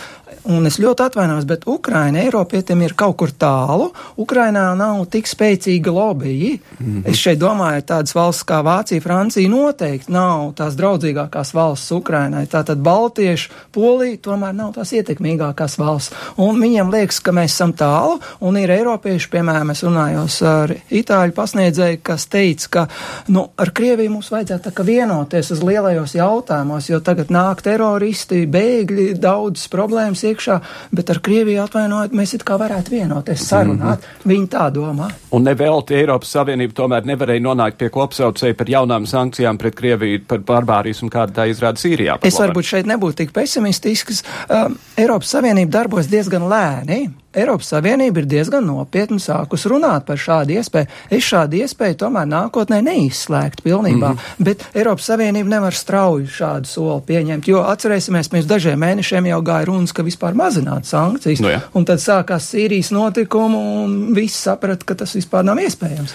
un 0.49 0.65
es 0.65 0.79
ļoti 0.81 1.05
atvainos, 1.05 1.45
bet 1.49 1.65
Ukraina 1.69 2.21
Eiropietiem 2.23 2.81
ir 2.85 2.95
kaut 2.97 3.17
kur 3.19 3.31
tālu. 3.31 3.89
Ukrainā 4.21 4.71
nav 4.77 5.03
tik 5.11 5.29
spēcīga 5.29 5.93
lobby. 5.93 6.59
Mm 6.79 6.85
-hmm. 6.85 7.09
Es 7.09 7.17
šeit 7.17 7.39
domāju, 7.39 7.81
tādas 7.81 8.15
valsts 8.15 8.43
kā 8.43 8.61
Vācija, 8.63 9.01
Francija 9.01 9.49
noteikti 9.49 10.11
nav 10.11 10.53
tās 10.53 10.75
draudzīgākās 10.75 11.53
valsts 11.53 11.91
Ukrainai. 11.91 12.45
Tātad 12.45 12.81
Baltieši, 12.81 13.49
Polija 13.71 14.17
tomēr 14.17 14.53
nav 14.53 14.73
tās 14.73 14.93
ietekmīgākās 14.93 15.77
valsts. 15.77 16.15
Un 16.37 16.61
viņiem 16.61 16.91
liekas, 16.91 17.19
ka 17.19 17.31
mēs 17.31 17.53
esam 17.53 17.73
tālu, 17.73 18.19
un 18.39 18.57
ir 18.57 18.71
Eiropieši, 18.71 19.29
piemēram, 19.29 19.71
es 19.71 19.83
runājos 19.83 20.41
ar 20.41 20.75
Itāļu 20.91 21.31
pasniedzēju, 21.31 21.99
kas 22.03 22.25
teica, 22.27 22.67
ka, 22.69 22.87
nu, 23.27 23.49
ar 23.57 23.71
Krieviju 23.71 24.11
mums 24.11 24.31
vajadzētu 24.31 24.83
vienoties 24.83 25.51
uz 25.51 25.63
lielajos 25.63 26.15
jautājumos, 26.15 26.89
jo 26.89 26.99
tagad 26.99 27.31
nāk 27.33 27.61
teroristi, 27.61 28.45
bēgļi, 28.47 29.07
daudzas 29.21 29.67
problēmas 29.71 30.23
iekšā, 30.31 30.57
bet 30.91 31.11
ar 31.13 31.19
Krieviju 31.23 31.61
atvainojot, 31.63 32.15
mēs 32.17 32.35
it 32.37 32.45
kā 32.47 32.57
varētu 32.61 32.95
vienoties, 32.95 33.45
sarunāt. 33.47 34.01
Mm 34.01 34.07
-hmm. 34.07 34.31
Viņi 34.31 34.47
tā 34.47 34.69
domā. 34.73 35.11
Un 35.31 35.43
nevelti 35.43 35.95
Eiropas 35.95 36.31
Savienība 36.35 36.73
tomēr 36.73 37.05
nevarēja 37.05 37.41
nonākt 37.41 37.77
pie 37.77 37.89
kopsaucēja 37.89 38.57
par 38.57 38.67
jaunām 38.69 39.05
sankcijām 39.05 39.57
pret 39.57 39.75
Krieviju 39.75 40.21
par 40.27 40.39
barbārijas 40.39 41.03
un 41.03 41.09
kāda 41.09 41.31
tā 41.31 41.49
izrāda 41.49 41.77
Sīrijā. 41.77 42.17
Es 42.21 42.39
varbūt 42.39 42.63
šeit 42.63 42.85
nebūtu 42.85 43.15
tik 43.15 43.31
pesimistisks. 43.31 44.23
Um, 44.49 44.77
Eiropas 44.97 45.29
Savienība 45.35 45.71
darbojas 45.71 46.07
diezgan 46.07 46.41
lēni. 46.41 47.20
Eiropas 47.31 47.69
Savienība 47.71 48.19
ir 48.19 48.25
diezgan 48.27 48.65
nopietni 48.67 49.15
sākus 49.23 49.63
runāt 49.71 50.03
par 50.07 50.19
šādu 50.19 50.57
iespēju. 50.57 50.89
Es 51.15 51.23
šādu 51.23 51.61
iespēju 51.61 51.95
tomēr 52.01 52.27
nākotnē 52.27 52.81
neizslēgtu 52.83 53.63
pilnībā, 53.63 54.09
mm 54.09 54.17
-hmm. 54.17 54.43
bet 54.49 54.65
Eiropas 54.75 55.07
Savienība 55.07 55.49
nevar 55.55 55.73
strauji 55.73 56.27
šādu 56.27 56.67
soli 56.67 57.01
pieņemt, 57.07 57.47
jo 57.47 57.63
atcerēsimies, 57.63 58.31
mēs 58.35 58.49
dažiem 58.49 58.79
mēnešiem 58.79 59.31
jau 59.31 59.39
gāja 59.41 59.65
runas, 59.65 59.93
ka 59.93 60.03
vispār 60.03 60.35
mazināt 60.35 60.85
sankcijas, 60.85 61.39
no 61.39 61.47
nu 61.47 61.53
jā. 61.53 61.61
un 61.73 61.85
tad 61.85 62.03
sākās 62.03 62.51
Sīrijas 62.51 62.91
notikumi, 62.91 63.55
un 63.55 64.13
visi 64.13 64.37
saprata, 64.37 64.85
ka 64.85 64.95
tas 64.95 65.15
vispār 65.15 65.43
nav 65.43 65.57
iespējams. 65.57 66.11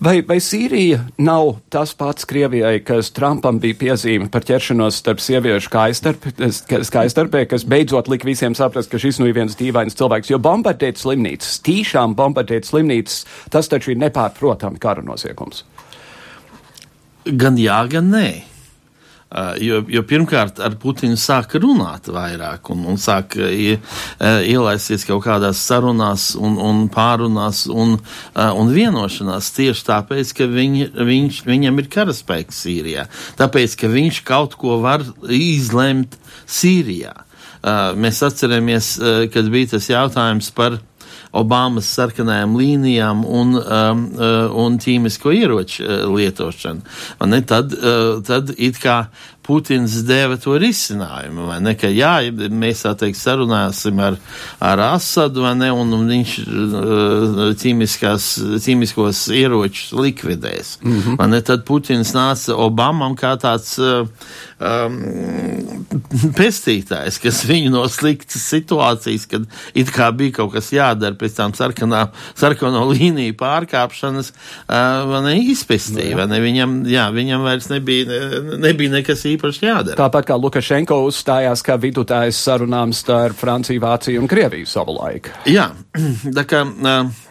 Vai, 0.00 0.20
vai 0.22 0.36
Sīrija 0.36 1.00
nav 1.18 1.56
tas 1.72 1.94
pats 1.94 2.24
Krievijai, 2.28 2.80
kas 2.84 3.10
Trumpam 3.10 3.58
bija 3.58 3.74
piezīme 3.74 4.28
par 4.28 4.44
ķeršanos 4.44 5.00
starp 5.00 5.20
sieviešu 5.24 5.72
kājastarpē, 5.72 7.44
kas 7.48 7.64
beidzot 7.64 8.08
lika 8.08 8.28
visiem 8.28 8.54
saprast, 8.54 8.90
ka 8.92 9.00
šis 9.00 9.18
nu 9.18 9.26
ir 9.30 9.34
viens 9.34 9.56
dīvains 9.58 9.96
cilvēks, 9.98 10.30
jo 10.30 10.38
bombardēt 10.58 10.98
slimnīcas, 10.98 11.60
tīšām 11.66 12.16
bombardēt 12.18 12.68
slimnīcas, 12.68 13.24
tas 13.50 13.70
taču 13.70 13.94
ir 13.94 14.02
nepārprotami 14.02 14.80
kara 14.82 15.04
noziegums. 15.06 15.64
Gan 17.28 17.58
jā, 17.60 17.82
gan 17.90 18.10
nē. 18.14 18.28
Uh, 19.28 19.52
jo, 19.60 19.82
jo 19.92 20.00
pirmkārt, 20.08 20.56
ar 20.64 20.78
Putinu 20.80 21.18
sāka 21.20 21.60
runāt 21.60 22.06
vairāk 22.08 22.70
un, 22.72 22.86
un 22.88 22.96
sāka 22.96 23.50
ie, 23.52 23.74
ielaisties 24.24 25.04
kaut 25.04 25.20
kādās 25.26 25.60
sarunās 25.68 26.30
un, 26.32 26.56
un 26.56 26.86
pārunās 26.88 27.66
un, 27.68 27.98
uh, 27.98 28.48
un 28.56 28.72
vienošanās 28.72 29.52
tieši 29.58 29.84
tāpēc, 29.90 30.32
ka 30.32 30.48
viņ, 30.48 30.80
viņš, 30.96 31.42
viņam 31.44 31.84
ir 31.84 31.92
karaspēks 31.92 32.64
Sīrijā. 32.64 33.04
Tāpēc, 33.36 33.76
ka 33.76 33.92
viņš 33.92 34.24
kaut 34.24 34.56
ko 34.56 34.80
var 34.80 35.04
izlemt 35.28 36.16
Sīrijā. 36.48 37.27
Mēs 37.98 38.22
atceramies, 38.22 38.92
kad 39.34 39.48
bija 39.50 39.74
tas 39.74 39.88
jautājums 39.90 40.52
par 40.54 40.78
Obamas 41.38 41.88
sarkanajām 41.92 42.54
līnijām 42.56 43.24
un, 43.26 43.56
um, 43.58 44.04
un 44.62 44.78
ķīmisko 44.80 45.32
ieroču 45.36 45.84
lietošanu. 46.14 46.84
Ne, 47.28 47.42
tad, 47.44 47.74
tad 48.28 48.54
it 48.56 48.80
kā 48.80 49.02
Putins 49.48 49.94
deva 50.04 50.36
to 50.36 50.58
risinājumu, 50.60 51.46
vai 51.48 51.56
ne, 51.64 51.72
ka 51.78 51.88
jā, 51.88 52.18
mēs 52.52 52.82
tā 52.84 52.92
teikt 53.00 53.16
sarunāsim 53.16 53.96
ar, 54.04 54.18
ar 54.60 54.82
Asadu, 54.90 55.46
vai 55.46 55.54
ne, 55.56 55.70
un, 55.72 55.94
un 55.96 56.04
viņš 56.12 56.34
ķīmiskās, 57.62 58.26
ķīmiskos 58.66 59.22
ieročus 59.32 59.94
likvidēs. 59.96 60.74
Mm 60.82 60.98
-hmm. 60.98 61.16
Vai 61.22 61.28
ne, 61.32 61.40
tad 61.40 61.64
Putins 61.64 62.12
nāca 62.12 62.58
Obamam 62.58 63.16
kā 63.16 63.32
tāds 63.40 63.78
uh, 63.80 64.04
um, 64.60 65.86
pestītājs, 66.36 67.16
kas 67.22 67.40
viņu 67.48 67.72
no 67.72 67.86
sliktas 67.88 68.44
situācijas, 68.52 69.24
kad 69.30 69.48
it 69.72 69.88
kā 69.94 70.10
bija 70.12 70.42
kaut 70.42 70.52
kas 70.58 70.68
jādara 70.76 71.16
pēc 71.16 71.40
tām 71.40 71.56
sarkanā, 71.56 72.10
sarkano 72.34 72.84
līniju 72.92 73.32
pārkāpšanas, 73.40 74.32
uh, 74.68 75.08
vai 75.08 75.24
ne, 75.24 75.34
izpestīja, 75.54 76.12
nu 76.12 76.20
vai 76.20 76.28
ne, 76.34 76.44
viņam, 76.44 76.78
jā, 76.92 77.08
viņam 77.16 77.48
vairs 77.48 77.72
nebija, 77.72 78.20
nebija 78.60 78.98
nekas 78.98 79.24
īpaši 79.24 79.37
īpaši 79.38 79.64
jādara. 79.68 79.98
Tāpat 80.02 80.28
kā 80.28 80.36
Lukašenko 80.38 81.00
uzstājās 81.08 81.64
kā 81.64 81.78
vidutājs 81.80 82.42
sarunām 82.44 82.92
starp 82.96 83.38
Franciju, 83.38 83.80
Vāciju 83.86 84.24
un 84.24 84.30
Krieviju 84.30 84.68
savulaik. 84.68 85.32
Jā, 85.48 85.70
tā 86.38 86.46
kā. 86.48 86.66
Uh, 86.66 87.27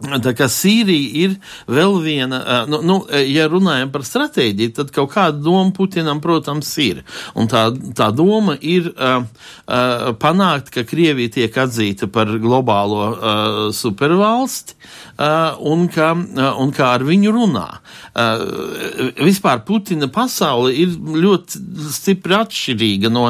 Tā 0.00 0.32
kā 0.32 0.46
Sīrija 0.48 1.08
ir 1.26 1.34
vēl 1.68 1.98
viena, 2.00 2.40
nu, 2.70 2.80
nu, 2.86 2.96
ja 3.28 3.44
runājam 3.52 3.90
par 3.92 4.04
stratēģiju, 4.08 4.72
tad 4.78 4.92
kaut 4.96 5.12
kāda 5.12 5.36
doma 5.44 5.74
Putinam, 5.76 6.22
protams, 6.24 6.70
ir. 6.80 7.02
Un 7.36 7.50
tā, 7.50 7.66
tā 7.96 8.08
doma 8.16 8.56
ir 8.60 8.88
uh, 8.94 9.20
uh, 9.20 10.06
panākt, 10.20 10.72
ka 10.72 10.86
Krievija 10.88 11.34
tiek 11.36 11.58
atzīta 11.60 12.08
par 12.12 12.32
globālo 12.40 13.02
uh, 13.10 13.58
supervalsti 13.76 14.78
uh, 14.78 15.60
un, 15.68 15.84
ka, 15.92 16.14
uh, 16.16 16.48
un 16.62 16.72
kā 16.72 16.94
ar 16.96 17.04
viņu 17.04 17.34
runā. 17.36 17.66
Uh, 18.10 19.12
vispār 19.20 19.60
Putina 19.68 20.08
pasaule 20.12 20.72
ir 20.80 20.96
ļoti 20.96 21.60
stipri 21.92 22.38
atšķirīga 22.40 23.12
no, 23.12 23.26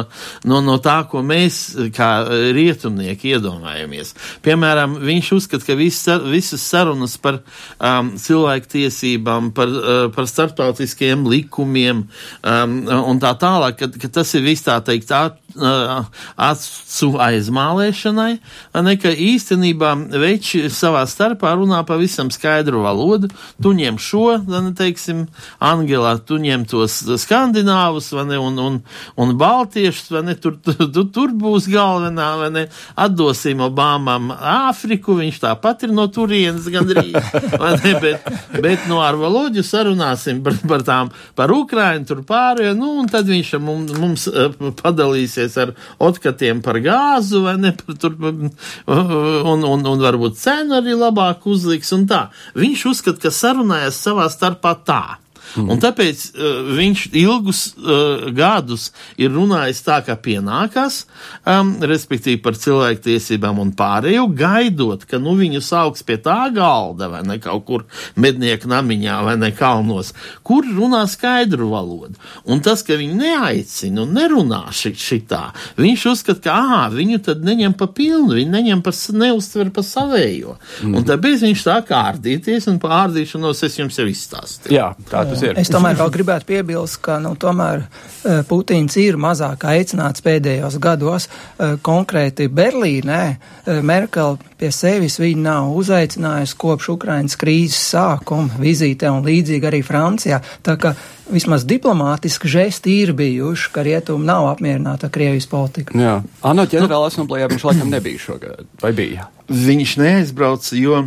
no, 0.47 0.63
no 0.63 0.79
tā, 0.79 1.01
ko 1.11 1.19
mēs 1.25 1.59
kā 1.95 2.11
rietumnieki 2.55 3.35
iedomājamies. 3.35 4.15
Piemēram, 4.45 5.01
viņš 5.03 5.35
uzskata, 5.35 5.67
ka 5.67 5.77
visas, 5.79 6.23
visas 6.61 6.69
sarunas 6.69 7.17
par 7.17 7.41
um, 7.79 8.13
cilvēktiesībām, 8.17 9.51
par, 9.53 9.67
uh, 9.67 10.11
par 10.13 10.27
starptautiskiem 10.27 11.25
likumiem 11.27 12.05
um, 12.43 12.77
un 12.87 13.19
tā 13.19 13.33
tālāk, 13.39 13.77
ka, 13.79 13.89
ka 14.01 14.09
tas 14.09 14.33
ir 14.35 14.45
viss 14.45 14.63
tā 14.63 14.79
teikt 14.81 15.09
uh, 15.55 16.05
acu 16.41 17.09
aizmālēšanai, 17.21 18.31
ne, 18.85 18.95
ka 19.01 19.11
īstenībā 19.11 19.93
veči 20.21 20.65
savā 20.73 21.03
starpā 21.09 21.53
runā 21.59 21.81
pavisam 21.87 22.31
skaidru 22.33 22.83
valodu. 22.85 23.31
Tu 23.61 23.73
ņem 23.77 23.99
šo, 24.01 24.25
ne, 24.47 24.61
teiksim, 24.77 25.25
Angelā, 25.63 26.15
tu 26.25 26.39
ņem 26.41 26.65
tos 26.69 27.01
skandināvus, 27.23 28.11
ne, 28.27 28.39
un, 28.41 28.59
un, 28.61 28.79
un 29.19 29.33
baltiešus, 29.37 30.11
vai 30.15 30.23
ne, 30.29 30.37
tur, 30.39 30.57
tu, 30.63 31.05
tur 31.13 31.35
būs 31.37 31.69
galvenā, 31.71 32.29
vai 32.41 32.51
ne, 32.55 32.65
atdosim 32.99 33.63
Obamam 33.65 34.31
Āfriku, 34.35 35.17
viņš 35.19 35.41
tāpat 35.45 35.87
ir 35.87 35.95
no 35.95 36.07
turienes 36.13 36.69
gandrīz, 36.71 37.17
vai 37.61 37.75
ne, 37.79 37.95
bet, 38.03 38.31
bet 38.61 38.87
no 38.91 39.01
ar 39.03 39.19
valoģu 39.19 39.65
sarunāsim 39.65 40.43
par, 40.45 40.57
par 40.67 40.85
tām, 40.87 41.11
par 41.37 41.53
Ukrainu, 41.55 42.07
tur 42.07 42.23
pārējo, 42.27 42.75
nu, 42.77 42.93
un 43.01 43.09
tad 43.11 43.29
viņš 43.29 43.53
mums, 43.61 43.95
mums 44.01 44.27
padalīsies 44.81 45.40
ar 45.61 45.73
otkatiem 46.01 46.61
par 46.65 46.79
gāzu, 46.83 47.43
vai 47.45 47.57
ne, 47.61 47.73
par 47.77 47.97
tur, 48.01 48.17
un, 48.21 49.65
un, 49.65 49.87
un 49.93 50.05
varbūt 50.05 50.39
cenu 50.41 50.77
arī 50.79 50.97
labāk 50.97 51.47
uzliks, 51.49 51.91
un 51.97 52.07
tā. 52.09 52.25
Viņš 52.57 52.85
uzskata, 52.93 53.27
ka 53.27 53.33
sarunājas 53.35 54.01
savā 54.01 54.29
starpā 54.31 54.75
tā. 54.87 55.20
Mm. 55.57 55.71
Un 55.73 55.81
tāpēc 55.83 56.23
uh, 56.31 56.71
viņš 56.77 57.05
ilgus 57.19 57.61
uh, 57.75 58.29
gadus 58.35 58.89
ir 59.19 59.33
runājis 59.35 59.83
tā, 59.85 59.99
kā 60.05 60.15
pienākās, 60.15 61.03
um, 61.45 61.73
respektīvi 61.91 62.41
par 62.43 62.57
cilvēktiesībām 62.59 63.59
un 63.61 63.73
pārējo, 63.77 64.27
gaidot, 64.37 65.03
ka 65.09 65.19
nu 65.21 65.35
viņu 65.39 65.63
sauks 65.65 66.05
pie 66.07 66.19
tā 66.23 66.39
galda 66.55 67.09
vai 67.11 67.23
ne 67.27 67.37
kaut 67.41 67.65
kur 67.67 67.85
mednieku 68.15 68.69
namiņā 68.71 69.17
vai 69.27 69.35
ne 69.41 69.51
kalnos, 69.55 70.13
kur 70.47 70.67
runā 70.67 71.03
skaidru 71.11 71.71
valodu. 71.73 72.15
Un 72.45 72.63
tas, 72.63 72.83
ka 72.85 72.97
viņi 72.99 73.17
neaicina 73.19 74.05
un 74.05 74.15
nerunā 74.15 74.63
ši, 74.75 74.93
šitā, 74.97 75.43
viņš 75.79 76.07
uzskata, 76.13 76.41
ka, 76.45 76.55
ah, 76.55 76.87
viņu 76.93 77.21
tad 77.27 77.43
neņem 77.45 77.75
pa 77.77 77.89
pilnu, 77.91 78.37
viņi 78.39 78.51
neņem 78.55 78.85
pa, 78.85 78.93
neuztver 79.17 79.71
pa 79.75 79.83
savējo. 79.85 80.55
Mm. 80.85 80.95
Un 80.97 81.07
tāpēc 81.07 81.45
viņš 81.47 81.65
tā 81.67 81.77
kā 81.87 82.01
ārdīties 82.11 82.69
un 82.71 82.79
par 82.81 82.95
ārdīšanos 83.03 83.63
es 83.67 83.77
jums 83.79 83.99
jau 83.99 84.07
izstāstīju. 84.09 84.75
Jā, 84.75 84.91
tā 85.09 85.23
tas 85.29 85.40
ir. 85.45 85.59
Es 85.61 85.71
tomēr 85.71 85.97
vēl 85.99 86.11
gribētu 86.13 86.47
piebilst, 86.49 86.99
ka 87.05 87.17
nu, 87.23 87.33
tomēr 87.39 87.83
uh, 87.85 88.41
Putins 88.47 88.97
ir 89.01 89.17
mazāk 89.21 89.65
aicināts 89.69 90.23
pēdējos 90.25 90.77
gados. 90.81 91.27
Uh, 91.27 91.77
konkrēti 91.83 92.49
Berlīnē 92.51 93.21
uh, 93.31 93.79
Merkel 93.85 94.37
pie 94.61 94.71
sevis 94.75 95.17
viņu 95.21 95.45
nav 95.45 95.71
uzaicinājusi 95.77 96.57
kopš 96.61 96.91
Ukrainas 96.95 97.37
krīzes 97.39 97.81
sākuma 97.95 98.61
vizītē 98.61 99.09
un 99.11 99.25
līdzīgi 99.25 99.69
arī 99.71 99.81
Francijā. 99.85 100.41
Tā 100.65 100.77
ka 100.81 100.93
vismaz 101.31 101.65
diplomātiski 101.67 102.49
žesti 102.51 102.99
ir 103.01 103.13
bijuši, 103.17 103.71
ka 103.73 103.85
rietumi 103.87 104.27
nav 104.27 104.49
apmierināti 104.51 105.07
ar 105.07 105.13
Krievijas 105.13 105.47
politiku. 105.51 105.97
Jā, 105.97 106.19
Anna 106.45 106.67
ģenerāla 106.69 107.11
asamblējā 107.11 107.49
viņš 107.51 107.67
laikam 107.69 107.91
nebija 107.91 108.21
šogad, 108.21 108.67
vai 108.83 108.93
bija? 108.97 109.29
Viņš 109.51 109.97
neaizbrauca, 109.99 110.75
jo 110.79 111.03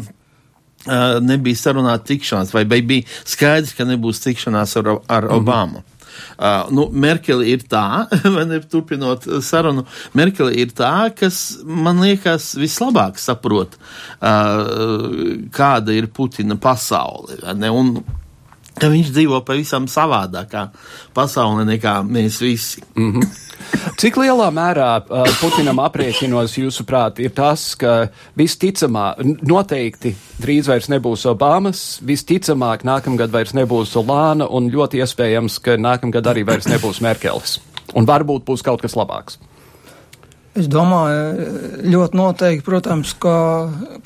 nebija 1.25 1.61
sarunāta 1.61 2.13
tikšanās, 2.13 2.53
vai 2.55 2.65
bija 2.69 3.03
skaidrs, 3.25 3.75
ka 3.77 3.87
nebūs 3.89 4.23
tikšanās 4.25 4.77
ar, 4.81 4.97
ar 5.09 5.29
mhm. 5.31 5.37
Obamu. 5.41 5.85
Uh, 6.39 6.71
nu, 6.75 6.87
Merkele 6.91 7.47
ir 7.51 7.65
tā, 7.71 8.07
vai 8.37 8.45
ne, 8.49 8.61
turpinot 8.71 9.27
sarunu, 9.45 9.85
Merkele 10.15 10.55
ir 10.63 10.75
tā, 10.77 11.11
kas 11.17 11.61
man 11.65 12.03
liekas 12.03 12.53
vislabāk 12.59 13.19
saprot, 13.23 13.77
uh, 14.19 15.41
kāda 15.55 15.95
ir 15.95 16.11
Putina 16.15 16.59
pasaule, 16.61 17.39
ne, 17.59 17.71
un 17.71 17.97
ka 18.81 18.91
viņš 18.93 19.11
dzīvo 19.15 19.41
pavisam 19.47 19.87
savādākā 19.91 20.69
pasaulē 21.15 21.67
nekā 21.69 22.01
mēs 22.07 22.41
visi. 22.43 22.83
Mm 22.97 23.13
-hmm. 23.13 23.41
Cik 23.97 24.17
lielā 24.17 24.51
mērā 24.55 24.91
uh, 25.03 25.29
Putinam 25.41 25.79
aprēķinos, 25.79 26.59
jūsuprāt, 26.59 27.19
ir 27.19 27.31
tas, 27.31 27.75
ka 27.75 28.09
visticamāk, 28.37 29.23
noteikti 29.43 30.15
drīz 30.43 30.69
vairs 30.69 30.89
nebūs 30.89 31.27
Obamas, 31.31 32.01
visticamāk 32.03 32.85
nākamgad 32.85 33.31
vairs 33.31 33.55
nebūs 33.55 33.97
Olāna 33.97 34.49
un 34.51 34.71
ļoti 34.71 35.01
iespējams, 35.05 35.59
ka 35.59 35.77
nākamgad 35.77 36.27
arī 36.27 36.45
vairs 36.45 36.67
nebūs 36.67 37.01
Merkelis. 37.01 37.61
Un 37.95 38.07
varbūt 38.07 38.45
būs 38.45 38.63
kaut 38.63 38.83
kas 38.83 38.97
labāks. 38.99 39.39
Es 40.55 40.69
domāju, 40.71 41.49
ļoti 41.91 42.15
noteikti, 42.15 42.63
protams, 42.63 43.11
ka 43.19 43.35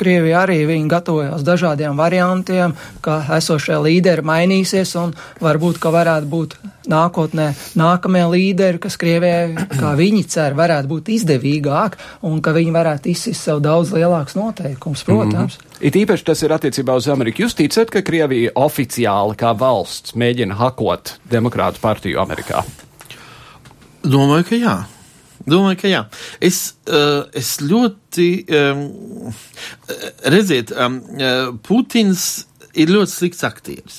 Krievija 0.01 0.47
arī 0.47 0.63
viņi 0.71 0.89
gatavojās 0.89 1.45
dažādiem 1.45 1.99
variantiem, 2.01 2.73
ka 3.05 3.19
esošie 3.37 3.77
līderi 3.85 4.25
mainīsies 4.25 4.95
un 4.97 5.13
varbūt, 5.45 5.77
ka 5.83 5.93
varētu 5.93 6.31
būt 6.33 6.57
nākotnē 6.89 7.51
nākamie 7.77 8.25
līderi, 8.33 8.81
kas 8.81 8.97
Krievijai, 8.97 9.69
kā 9.77 9.93
viņi 9.99 10.25
cer, 10.33 10.57
varētu 10.57 10.89
būt 10.89 11.13
izdevīgāk 11.19 12.01
un 12.25 12.41
ka 12.41 12.57
viņi 12.57 12.73
varētu 12.81 13.13
izsist 13.13 13.45
sev 13.45 13.61
daudz 13.61 13.93
lielāks 13.93 14.39
noteikums, 14.41 15.05
protams. 15.05 15.59
Mm 15.61 15.69
-hmm. 15.69 15.85
It 15.85 15.97
īpaši 15.97 16.25
tas 16.25 16.43
ir 16.43 16.51
attiecībā 16.51 16.97
uz 16.97 17.09
Ameriku. 17.09 17.43
Jūs 17.43 17.55
ticat, 17.55 17.91
ka 17.91 18.03
Krievija 18.03 18.51
oficiāli 18.55 19.37
kā 19.37 19.59
valsts 19.59 20.15
mēģina 20.15 20.55
hakot 20.55 21.19
Demokrātu 21.31 21.81
partiju 21.81 22.21
Amerikā? 22.21 22.65
Domāju, 24.03 24.45
ka 24.49 24.55
jā. 24.57 24.98
Domāju, 25.49 25.81
ka 25.83 25.91
jā. 25.91 26.03
Es, 26.45 26.61
uh, 26.91 27.25
es 27.37 27.57
ļoti, 27.65 28.29
um, 28.59 28.85
redziet, 30.29 30.75
um, 30.77 31.01
Putins 31.65 32.29
ir 32.79 32.93
ļoti 32.95 33.15
slikts 33.15 33.47
aktieris. 33.49 33.99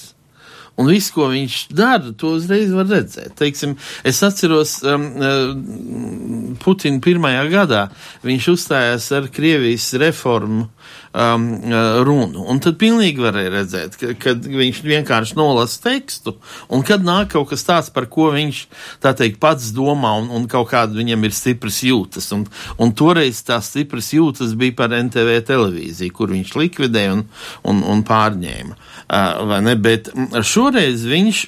Un 0.80 0.88
viss, 0.88 1.12
ko 1.12 1.28
viņš 1.28 1.56
dara, 1.76 2.14
to 2.16 2.38
uzreiz 2.38 2.70
var 2.72 2.88
redzēt. 2.88 3.34
Teiksim, 3.40 3.74
es 4.08 4.22
atceros 4.24 4.78
um, 4.88 6.56
Putina 6.64 7.04
pirmajā 7.04 7.42
gadā, 7.52 7.82
viņš 8.24 8.48
uzstājās 8.54 9.10
ar 9.18 9.28
Krievijas 9.36 9.90
reformu 10.00 10.70
um, 11.14 11.46
uh, 11.58 12.00
runu. 12.06 12.46
Un 12.50 12.62
tad 12.64 12.78
pilnīgi 12.82 13.22
varēja 13.24 13.54
redzēt, 13.54 13.98
ka, 14.00 14.14
kad 14.20 14.46
viņš 14.46 14.82
vienkārši 14.86 15.38
nolasa 15.40 15.82
tekstu, 15.88 16.36
un 16.72 16.84
kad 16.88 17.06
nāk 17.06 17.34
kaut 17.34 17.50
kas 17.52 17.66
tāds, 17.68 17.92
par 17.94 18.10
ko 18.12 18.30
viņš, 18.36 18.64
teikt, 19.06 19.40
pats 19.42 19.72
domā, 19.76 20.16
un, 20.22 20.30
un 20.36 20.48
kaut 20.52 20.72
kāda 20.74 20.98
viņam 20.98 21.28
ir 21.28 21.36
stipras 21.36 21.82
jūtas. 21.86 22.30
Un, 22.36 22.48
un 22.82 22.96
toreiz 22.98 23.42
tās 23.48 23.72
stipras 23.74 24.12
jūtas 24.16 24.56
bija 24.60 24.78
par 24.80 24.96
NTV 24.96 25.40
televīziju, 25.50 26.16
kur 26.16 26.34
viņš 26.34 26.56
likvidēja 26.60 27.16
un, 27.18 27.26
un, 27.70 27.86
un 27.94 28.04
pārņēma. 28.08 28.80
Uh? 29.10 29.72
Bet 29.80 30.12
šoreiz 30.46 31.06
viņš 31.10 31.46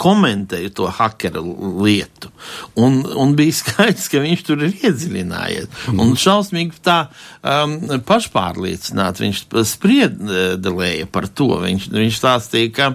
komentēju 0.00 0.72
to 0.74 0.88
hackera 0.90 1.40
lietu. 1.42 2.30
Un, 2.80 3.00
un 3.20 3.34
bija 3.38 3.54
skaidrs, 3.54 4.08
ka 4.12 4.22
viņš 4.22 4.44
tur 4.46 4.64
ir 4.66 4.74
iedziļinājies. 4.88 5.68
Mm. 5.92 6.02
Un 6.02 6.14
šausmīgi 6.18 6.80
tā 6.84 6.96
um, 7.40 7.76
pašpārliecināti 8.06 9.24
viņš 9.24 9.42
spriedelēja 9.70 11.08
par 11.12 11.28
to. 11.30 11.50
Viņš, 11.62 11.88
viņš 11.94 12.18
stāstīja, 12.18 12.72
ka, 12.74 12.90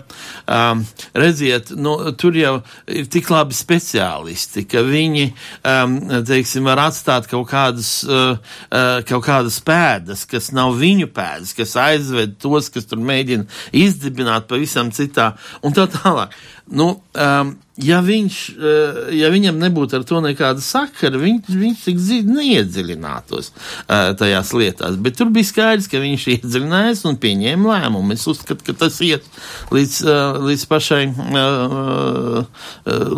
um, 0.45 0.83
redziet, 1.17 1.73
nu, 1.77 1.95
tur 2.19 2.37
jau 2.37 2.55
ir 2.91 3.09
tik 3.11 3.31
labi 3.33 3.57
speciālisti, 3.57 4.65
ka 4.69 4.83
viņi, 4.85 5.29
um, 5.63 5.97
teiksim, 6.27 6.67
var 6.69 6.83
atstāt 6.89 7.29
kaut 7.31 7.47
kādas, 7.51 7.93
uh, 8.07 8.35
uh, 8.69 8.99
kaut 9.09 9.25
kādas 9.27 9.61
pēdas, 9.65 10.25
kas 10.29 10.51
nav 10.55 10.75
viņu 10.79 11.09
pēdas, 11.15 11.55
kas 11.57 11.77
aizved 11.79 12.37
tos, 12.41 12.71
kas 12.73 12.89
tur 12.89 13.01
mēģina 13.03 13.47
izdibināt 13.75 14.49
pavisam 14.49 14.91
citā 14.95 15.33
un 15.63 15.75
tā 15.75 15.87
tālāk. 15.91 16.35
Nu, 16.71 17.01
um, 17.15 17.57
ja, 17.79 17.99
viņš, 18.03 18.37
eh, 18.59 18.99
ja 19.19 19.29
viņam 19.31 19.59
nebūtu 19.59 19.99
ar 19.99 20.05
to 20.07 20.19
nekāda 20.23 20.63
sakara, 20.63 21.19
viņš, 21.19 21.49
viņš 21.55 21.83
tik 21.85 21.99
zina, 22.03 22.39
neiedziļinātos 22.39 23.51
eh, 23.51 24.11
tajās 24.19 24.51
lietās. 24.53 24.97
Bet 24.99 25.17
tur 25.19 25.31
bija 25.33 25.47
skaidrs, 25.47 25.87
ka 25.91 26.01
viņš 26.03 26.25
iedziļinājās 26.35 27.05
un 27.09 27.19
pieņēma 27.21 27.71
lēmumu. 27.73 28.15
Es 28.15 28.27
uzskatu, 28.29 28.65
ka 28.67 28.75
tas 28.83 28.99
iet 29.05 29.25
līdz, 29.71 29.95
eh, 30.03 30.39
līdz 30.49 30.65
pašai, 30.69 31.01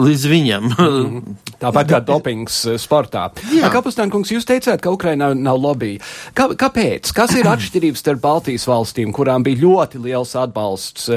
līdz 0.02 0.28
viņam. 0.30 0.69
Mhm. 0.71 1.38
Tāpat 1.62 1.89
kā 1.89 2.02
dopings 2.12 2.62
sportā. 2.82 3.30
Kapustānkungs, 3.71 4.32
jūs 4.34 4.47
teicāt, 4.47 4.82
ka 4.82 4.93
Ukrainā 4.93 5.32
nav 5.38 5.60
lobby. 5.62 5.97
Kā, 6.38 6.50
kāpēc? 6.58 7.13
Kas 7.17 7.34
ir 7.38 7.50
atšķirības 7.54 8.06
starp 8.06 8.21
Baltijas 8.24 8.67
valstīm, 8.69 9.13
kurām 9.15 9.45
bija 9.45 9.63
ļoti 9.63 10.02
liels 10.06 10.36
atbalsts 10.38 11.10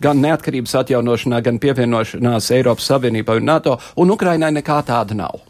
gan 0.00 0.22
neatkarības 0.22 0.76
atjaunošanā, 0.82 1.40
gan 1.44 1.58
pievienošanās 1.62 2.50
Eiropas 2.54 2.79
Eiropas 2.80 2.88
Savienībai 2.88 3.38
un 3.40 3.46
NATO, 3.46 3.78
un 3.96 4.10
Ukrainai 4.10 4.52
nekā 4.52 4.82
tāda 4.86 5.14
nav. 5.14 5.40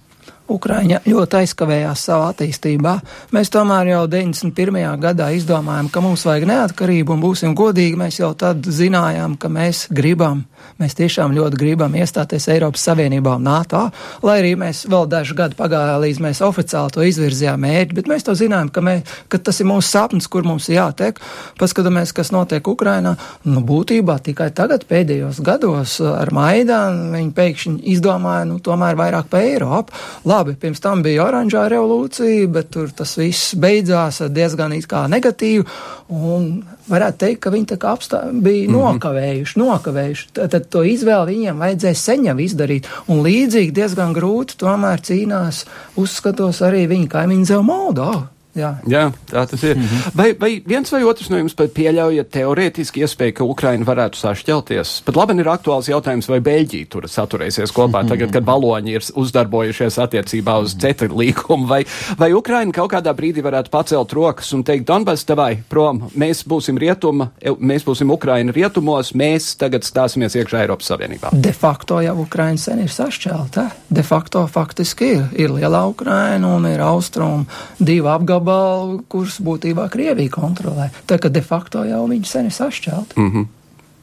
Ukraiņa 0.50 1.04
ļoti 1.06 1.36
aizkavējās 1.44 2.00
savā 2.08 2.32
attīstībā. 2.32 2.96
Mēs 3.30 3.52
tomēr 3.54 3.92
jau 3.92 4.06
91. 4.10 4.98
gadā 4.98 5.30
izdomājām, 5.30 5.90
ka 5.94 6.00
mums 6.02 6.24
vajag 6.26 6.48
neatkarību 6.50 7.14
un 7.14 7.22
būsim 7.22 7.54
godīgi. 7.54 7.96
Mēs 7.96 8.18
jau 8.18 8.32
tad 8.34 8.66
zinājām, 8.66 9.36
ka 9.38 9.48
mēs 9.48 9.86
gribam, 9.94 10.42
mēs 10.80 10.96
tiešām 10.98 11.34
ļoti 11.36 11.58
gribam 11.60 11.94
iestāties 11.98 12.48
Eiropas 12.52 12.84
Savienībā 12.88 13.36
un 13.38 13.46
NATO, 13.46 13.82
lai 14.26 14.38
arī 14.40 14.54
mēs 14.58 14.82
vēl 14.90 15.06
dažu 15.10 15.36
gadu 15.38 15.58
pagāja, 15.58 15.98
līdz 16.02 16.22
mēs 16.24 16.42
oficiāli 16.44 16.94
to 16.94 17.04
izvirzījām 17.06 17.60
mērķi, 17.64 17.96
bet 17.98 18.10
mēs 18.10 18.26
to 18.26 18.34
zinājām, 18.38 18.72
ka, 18.74 18.84
mē, 18.84 18.96
ka 19.32 19.40
tas 19.50 19.60
ir 19.60 19.68
mūsu 19.68 19.88
sapnis, 19.90 20.28
kur 20.30 20.46
mums 20.48 20.70
jātiek. 20.72 21.20
Paskatāmies, 21.60 22.14
kas 22.16 22.32
notiek 22.34 22.66
Ukrainā. 22.70 23.16
Nu, 23.44 23.62
būtībā 23.66 24.18
tikai 24.24 24.50
tagad 24.56 24.86
pēdējos 24.90 25.42
gados 25.44 25.98
ar 26.04 26.32
Maidānu 26.34 27.12
viņi 27.14 27.34
pēkšņi 27.36 27.76
izdomāja, 27.94 28.46
nu, 28.48 28.58
tomēr 28.64 28.98
vairāk 28.98 29.30
pa 29.32 29.42
Eiropu. 29.44 29.96
Labi, 30.28 30.56
pirms 30.60 30.82
tam 30.82 31.04
bija 31.04 31.26
oranžā 31.28 31.66
revolūcija, 31.72 32.48
bet 32.52 32.72
tur 32.74 32.92
tas 32.96 33.16
viss 33.20 33.54
beidzās 33.60 34.22
diezgan 34.32 34.74
it 34.76 34.88
kā 34.90 35.04
negatīvi, 35.10 35.66
un 36.10 36.48
varētu 36.90 37.22
teikt, 37.22 37.40
ka 37.44 37.52
viņi 37.54 37.68
tā 37.72 37.78
kā 37.80 37.94
apstā, 37.94 38.20
bija 38.32 38.68
mm 38.68 38.74
-hmm. 38.74 38.80
nokavējuši, 38.80 39.58
nokavējuši. 39.58 40.26
Tad, 40.32 40.50
tad 40.50 40.68
to 40.68 40.82
izvēli 40.84 41.34
viņiem 41.34 41.62
vajadzēja 41.62 41.94
sen 41.94 42.24
jau 42.24 42.36
izdarīt, 42.38 42.88
un 43.06 43.22
līdzīgi 43.22 43.72
diezgan 43.72 44.12
grūti 44.14 44.58
tomēr 44.58 45.00
cīnās, 45.00 45.64
uzskatos 45.96 46.62
arī 46.62 46.86
viņa 46.88 47.08
kaimiņu 47.08 47.44
Zeu 47.44 47.62
Moldova. 47.62 48.28
Jā. 48.58 48.72
Jā, 48.90 49.04
tā 49.30 49.44
tas 49.46 49.62
ir. 49.62 49.76
Mm 49.76 49.82
-hmm. 49.82 50.10
vai, 50.14 50.32
vai 50.40 50.62
viens 50.66 50.90
vai 50.92 51.04
otrs 51.04 51.30
no 51.30 51.38
jums 51.38 51.54
pieļaujat 51.54 52.30
teorētiski 52.30 53.00
iespēju, 53.00 53.32
ka 53.34 53.44
Ukraina 53.44 53.84
varētu 53.84 54.18
sašķelties? 54.18 55.02
Pat 55.04 55.16
labi 55.16 55.38
ir 55.38 55.46
aktuāls 55.46 55.88
jautājums, 55.88 56.28
vai 56.28 56.40
Beļģija 56.40 56.86
tur 56.88 57.02
saturēsies 57.08 57.72
kopā, 57.72 58.02
-hmm. 58.02 58.08
tagad, 58.08 58.32
kad 58.32 58.44
baloņi 58.44 58.90
ir 58.90 59.02
uzdarbojušies 59.14 59.98
attiecībā 59.98 60.58
uz 60.62 60.74
CETA 60.74 61.06
līkumu, 61.06 61.66
vai, 61.66 61.84
vai 62.18 62.32
Ukraina 62.32 62.72
kaut 62.72 62.92
kādā 62.92 63.14
brīdī 63.14 63.42
varētu 63.42 63.70
pacelt 63.70 64.12
rokas 64.12 64.52
un 64.52 64.64
teikt, 64.64 64.86
Donbass, 64.86 65.24
tavai 65.24 65.62
prom, 65.68 66.10
mēs 66.16 66.42
būsim 66.48 66.78
rietuma, 66.78 67.30
mēs 67.58 67.84
būsim 67.84 68.10
Ukraina 68.10 68.52
rietumos, 68.52 69.14
mēs 69.14 69.56
tagad 69.56 69.82
stāsimies 69.82 70.34
iekšā 70.34 70.60
Eiropas 70.60 70.90
Savienībā. 70.90 71.28
De 71.32 71.52
facto 71.52 72.00
jau 72.00 72.20
Ukraina 72.20 72.58
sen 72.58 72.78
ir 72.80 72.88
sašķelta. 72.88 73.70
De 73.90 74.02
facto 74.02 74.46
faktiski 74.46 75.04
ir. 75.04 75.24
Ir 75.32 75.50
lielā 75.50 75.88
Ukraina 75.88 76.56
un 76.56 76.66
ir 76.66 76.80
austrum 76.80 77.46
divi 77.78 78.08
apgabali 78.08 78.39
gabalu, 78.40 79.00
kurus 79.08 79.38
būtībā 79.44 79.88
Krievija 79.92 80.32
kontrolē. 80.32 80.90
Tā 81.06 81.20
kā 81.20 81.30
de 81.30 81.44
facto 81.44 81.84
jau 81.84 82.04
viņi 82.08 82.26
sen 82.26 82.50
ir 82.50 82.56
sašķelti. 82.56 83.20
Mm 83.20 83.30
-hmm. 83.30 83.46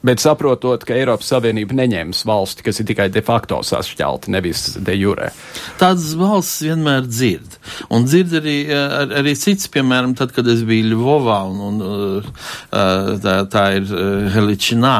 Bet 0.02 0.22
saprotot, 0.22 0.84
ka 0.86 0.94
Eiropas 0.94 1.26
Savienība 1.32 1.74
neņems 1.74 2.22
valsti, 2.28 2.62
kas 2.66 2.78
ir 2.78 2.86
tikai 2.92 3.08
de 3.10 3.22
facto 3.26 3.58
sašķelta, 3.66 4.30
nevis 4.30 4.76
de 4.78 4.94
jure. 4.94 5.32
Tādas 5.80 6.12
valsts 6.18 6.62
vienmēr 6.62 7.08
dzird. 7.08 7.56
Un 7.90 8.06
dzird 8.06 8.36
arī, 8.38 8.56
ar, 8.74 9.10
arī 9.18 9.34
cits, 9.38 9.66
piemēram, 9.74 10.14
tad, 10.18 10.30
kad 10.36 10.46
es 10.50 10.62
biju 10.66 10.92
Ļuvovā, 10.92 11.38
un, 11.50 11.58
un 11.66 11.82
uh, 11.82 12.28
uh, 12.70 13.10
tā, 13.24 13.34
tā 13.50 13.64
ir 13.80 13.90
uh, 13.90 14.28
Heličinā, 14.34 14.96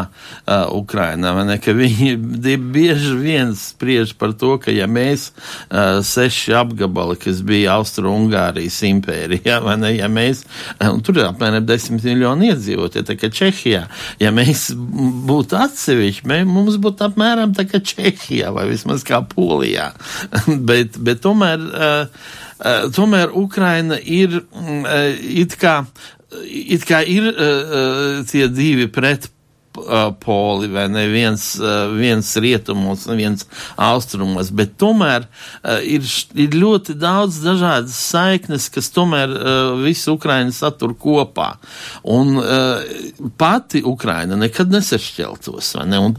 Ukrainā, 0.75 1.31
ne, 1.47 1.59
ka 1.63 1.73
viņi 1.77 2.17
bieži 2.59 3.15
vien 3.21 3.55
spriež 3.57 4.15
par 4.19 4.33
to, 4.39 4.55
ka 4.63 4.73
ja 4.73 4.87
mēs 4.91 5.29
seši 6.09 6.55
apgabali, 6.59 7.19
kas 7.21 7.43
bija 7.47 7.77
Austro-Ungārijas 7.79 8.81
impērija, 8.89 9.59
vai 9.65 9.77
ne, 9.81 9.93
ja 9.99 10.09
mēs, 10.13 10.43
un 10.89 11.03
tur 11.05 11.21
ir 11.21 11.29
apmēram 11.29 11.67
desmit 11.69 12.07
miljoni 12.09 12.53
iedzīvotie, 12.53 13.05
tā 13.07 13.19
kā 13.21 13.31
Čehijā, 13.33 13.85
ja 14.23 14.33
mēs 14.35 14.71
būtu 14.99 15.59
atsevišķi, 15.59 16.43
mums 16.49 16.79
būtu 16.83 17.07
apmēram 17.09 17.55
tā 17.57 17.65
kā 17.69 17.81
Čehijā 17.85 18.53
vai 18.55 18.67
vismaz 18.71 19.05
kā 19.07 19.23
Polijā. 19.31 19.93
bet, 20.69 20.99
bet 20.99 21.23
tomēr, 21.25 21.65
uh, 21.65 22.29
uh, 22.59 22.87
tomēr 22.95 23.35
Ukraina 23.39 23.99
ir 24.03 24.41
uh, 24.43 24.95
it 25.15 25.57
kā, 25.61 25.81
it 26.45 26.87
kā 26.89 27.03
ir 27.07 27.31
uh, 27.33 28.23
tie 28.29 28.49
divi 28.53 28.89
pret 28.93 29.31
poli, 30.23 30.69
vai 30.73 30.87
ne 30.93 31.05
viens, 31.11 31.45
viens 31.97 32.31
rietumos, 32.41 33.07
viens 33.19 33.47
austrumos, 33.77 34.51
bet 34.55 34.77
tomēr 34.81 35.27
ir, 35.87 36.07
ir 36.39 36.57
ļoti 36.59 36.97
daudz 36.99 37.41
dažādas 37.45 37.97
saiknes, 38.11 38.69
kas 38.73 38.91
tomēr 38.95 39.33
visu 39.85 40.17
Ukrainu 40.17 40.55
satur 40.55 40.95
kopā. 40.99 41.51
Un 42.09 42.39
pati 43.41 43.83
Ukraina 43.87 44.39
nekad 44.39 44.73
nesašķeltos, 44.73 45.75
vai 45.79 45.87
ne? 45.93 46.03
Un, 46.09 46.17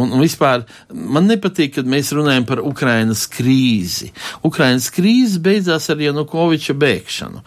un 0.00 0.16
vispār 0.22 0.64
man 0.92 1.28
nepatīk, 1.30 1.76
kad 1.78 1.88
mēs 1.90 2.12
runājam 2.16 2.46
par 2.48 2.62
Ukrainas 2.64 3.26
krīzi. 3.30 4.10
Ukrainas 4.46 4.90
krīze 4.94 5.40
beidzās 5.44 5.90
ar 5.92 6.02
Janukoviča 6.02 6.76
bēgšanu. 6.78 7.42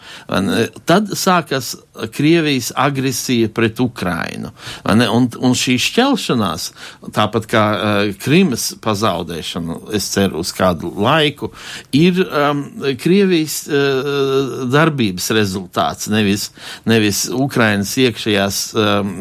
Tad 0.88 1.12
sākas 1.18 1.74
Krievijas 2.14 2.72
agresija 2.76 3.48
pret 3.54 3.80
Ukrainu. 3.80 4.52
Un, 4.84 5.28
un 5.38 5.56
šī 5.58 5.76
šķelšanās, 5.82 6.68
tāpat 7.14 7.48
kā 7.50 7.64
uh, 7.74 8.12
Krimas 8.22 8.70
pazaudēšana, 8.84 9.78
es 9.96 10.08
ceru, 10.14 10.42
uz 10.44 10.52
kādu 10.56 10.92
laiku, 10.96 11.50
ir 11.96 12.20
um, 12.24 12.64
Krievijas 13.00 13.60
uh, 13.68 14.66
darbības 14.72 15.30
rezultāts, 15.36 16.10
nevis, 16.12 16.48
nevis 16.88 17.26
Ukrainas 17.32 17.94
iekšējās 17.98 18.62
um, 18.78 19.14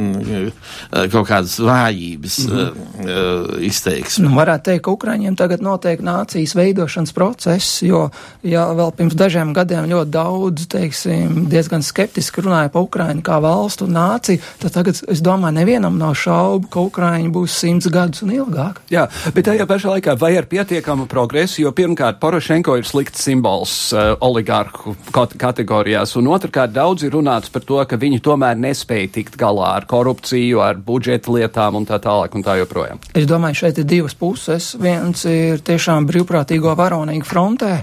kaut 1.11 1.27
kādas 1.29 1.57
vājības 1.63 2.41
mm 2.47 2.55
uh, 2.57 3.57
izteiksme. 3.63 4.27
Nu, 4.27 4.35
varētu 4.37 4.69
teikt, 4.69 4.83
ka 4.85 4.93
Ukraiņiem 4.95 5.35
tagad 5.39 5.63
notiek 5.65 6.01
nācijas 6.03 6.53
veidošanas 6.57 7.13
process, 7.15 7.81
jo 7.85 8.07
ja 8.47 8.67
vēl 8.77 8.93
pirms 8.97 9.17
dažiem 9.17 9.53
gadiem 9.55 9.87
ļoti 9.91 10.13
daudz, 10.13 10.67
teiksim, 10.71 11.45
diezgan 11.51 11.85
skeptiski 11.85 12.43
runāja 12.45 12.66
par 12.73 12.87
Ukrainu 12.87 13.23
kā 13.25 13.39
valstu 13.43 13.87
un 13.87 13.95
nāciju, 13.97 14.41
tad 14.61 14.75
tagad 14.77 15.01
es 15.07 15.21
domāju, 15.23 15.57
nevienam 15.59 15.97
nav 15.99 16.15
šaubu, 16.17 16.69
ka 16.73 16.83
Ukraiņa 16.87 17.31
būs 17.33 17.57
simts 17.61 17.89
gadus 17.93 18.23
un 18.25 18.33
ilgāk. 18.35 18.81
Jā, 18.93 19.07
bet 19.35 19.47
tajā 19.49 19.67
pašā 19.69 19.95
laikā 19.95 20.17
vai 20.19 20.33
ar 20.39 20.47
pietiekamu 20.49 21.07
progresu, 21.11 21.61
jo 21.63 21.73
pirmkārt 21.75 22.19
Porošenko 22.21 22.77
ir 22.79 22.87
slikts 22.87 23.23
simbols 23.27 23.75
uh, 23.93 24.15
oligarhu 24.23 24.95
kategorijās, 25.13 26.15
un 26.19 26.29
otrkārt 26.33 26.75
daudz 26.75 27.05
ir 27.07 27.15
runāts 27.15 27.51
par 27.53 27.65
to, 27.67 27.79
ka 27.87 27.99
viņi 27.99 28.21
tomēr 28.25 28.57
nespēja 28.59 29.11
tikt 29.19 29.37
galā 29.39 29.73
ar 29.77 29.87
korupciju, 29.89 30.61
ar 30.63 30.79
budžeta 30.83 31.33
lietām 31.33 31.79
un 31.79 31.87
tā 31.87 31.99
tālāk 32.03 32.35
un 32.37 32.45
tā 32.45 32.57
joprojām. 32.61 33.01
Es 33.17 33.27
domāju, 33.29 33.61
šeit 33.63 33.81
ir 33.81 33.87
divas 33.89 34.15
puses. 34.17 34.73
Viens 34.81 35.23
ir 35.29 35.61
tiešām 35.65 36.07
brīvprātīgo 36.09 36.73
varonīgu 36.77 37.27
frontē, 37.27 37.73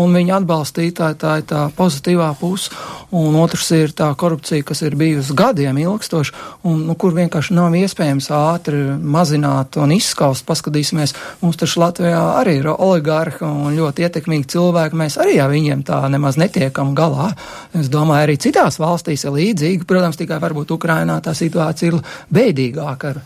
un 0.00 0.14
viņa 0.16 0.40
atbalstītāji 0.40 1.20
tā 1.20 1.38
ir 1.40 1.48
tā 1.50 1.64
pozitīvā 1.76 2.30
puse, 2.40 2.72
un 3.14 3.36
otrs 3.40 3.70
ir 3.76 3.94
tā 3.96 4.10
korupcija, 4.18 4.33
kas 4.66 4.82
ir 4.82 4.96
bijusi 4.98 5.34
gadiem 5.36 5.78
ilgstoša, 5.78 6.34
un 6.68 6.84
nu, 6.88 6.96
kur 6.98 7.14
vienkārši 7.16 7.54
nav 7.56 7.74
iespējams 7.78 8.30
ātri 8.34 8.82
mazināt 8.98 9.78
un 9.80 9.94
izskaust. 9.94 10.46
Paskatīsimies, 10.48 11.14
mums 11.42 11.58
taču 11.60 11.82
Latvijā 11.82 12.20
arī 12.40 12.58
ir 12.60 12.70
oligarhi 12.74 13.44
un 13.46 13.74
ļoti 13.76 14.06
ietekmīgi 14.06 14.50
cilvēki. 14.54 15.00
Mēs 15.00 15.18
arī 15.22 15.38
ar 15.42 15.52
viņiem 15.52 15.84
tā 15.86 16.02
nemaz 16.12 16.38
netiekam 16.40 16.94
galā. 16.98 17.30
Es 17.74 17.90
domāju, 17.92 18.28
arī 18.28 18.38
citās 18.40 18.80
valstīs 18.82 19.26
ir 19.26 19.36
līdzīgi. 19.38 19.88
Protams, 19.88 20.20
tikai 20.20 20.40
varbūt 20.42 20.74
Ukrainā 20.76 21.20
tā 21.24 21.34
situācija 21.36 21.92
ir 21.92 22.00
bēdīgāka 22.34 23.14
ar, 23.14 23.22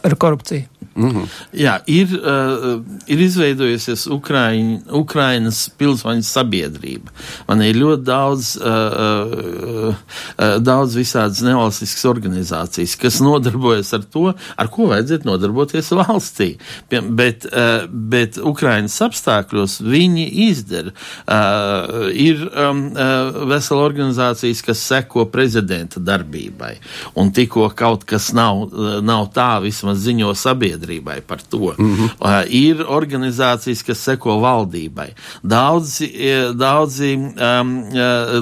ar 0.00 0.18
korupciju. 0.18 0.75
-hmm. 0.96 1.28
Jā, 1.52 1.80
ir, 1.86 2.08
uh, 2.16 2.80
ir 3.06 3.20
izveidojusies 3.20 4.06
Ukraiņ, 4.12 4.88
Ukrainas 4.96 5.68
pilsoņu 5.78 6.24
sabiedrība. 6.24 7.12
Man 7.48 7.62
ir 7.62 7.76
ļoti 7.76 8.04
daudz, 8.04 8.56
uh, 8.56 9.92
uh, 9.92 10.56
daudz 10.60 10.96
visādas 10.96 11.42
nevalstiskas 11.44 12.04
organizācijas, 12.08 12.96
kas 12.96 13.20
nodarbojas 13.20 13.92
ar 13.92 14.06
to, 14.08 14.32
ar 14.56 14.68
ko 14.72 14.88
vajadzētu 14.92 15.28
nodarboties 15.28 15.92
valstī. 15.92 16.56
Bet, 16.90 17.44
uh, 17.44 17.84
bet 17.90 18.38
Ukrainas 18.38 18.96
apstākļos 19.00 19.80
viņi 19.84 20.26
izdara. 20.48 20.92
Uh, 21.26 22.08
ir 22.12 22.40
um, 22.48 22.86
uh, 22.92 23.44
vesela 23.52 23.84
organizācijas, 23.84 24.64
kas 24.64 24.80
seko 24.80 25.26
prezidenta 25.28 26.00
darbībai. 26.00 26.76
Un 27.20 27.32
tikko 27.36 27.68
kaut 27.76 28.04
kas 28.08 28.32
nav, 28.32 28.70
nav 29.02 29.28
tā, 29.34 29.60
vismaz 29.60 30.00
ziņo 30.06 30.32
sabiedrība 30.36 30.85
sabiedrībai 30.86 31.20
par 31.26 31.40
to. 31.42 31.74
Mm 31.78 31.96
-hmm. 31.96 32.10
uh, 32.20 32.44
ir 32.48 32.84
organizācijas, 32.88 33.82
kas 33.84 33.98
seko 33.98 34.38
valdībai. 34.40 35.14
Daudzi, 35.42 36.12
daudzi 36.54 37.14
um, 37.16 37.90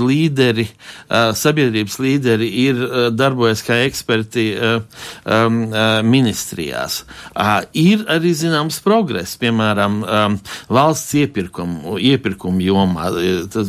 līderi, 0.06 0.66
uh, 1.10 1.34
sabiedrības 1.34 1.98
līderi 1.98 2.48
ir 2.48 2.74
uh, 2.74 3.12
darbojas 3.12 3.62
kā 3.62 3.84
eksperti 3.84 4.56
uh, 4.56 4.82
um, 5.24 5.62
uh, 5.72 6.02
ministrijās. 6.02 7.04
Uh, 7.36 7.62
ir 7.72 8.04
arī 8.08 8.34
zināms 8.34 8.80
progress, 8.82 9.36
piemēram, 9.36 10.02
um, 10.02 10.38
valsts 10.68 11.14
iepirkumu, 11.14 11.98
iepirkumu 11.98 12.60
jomā. 12.60 13.10
Tas, 13.52 13.68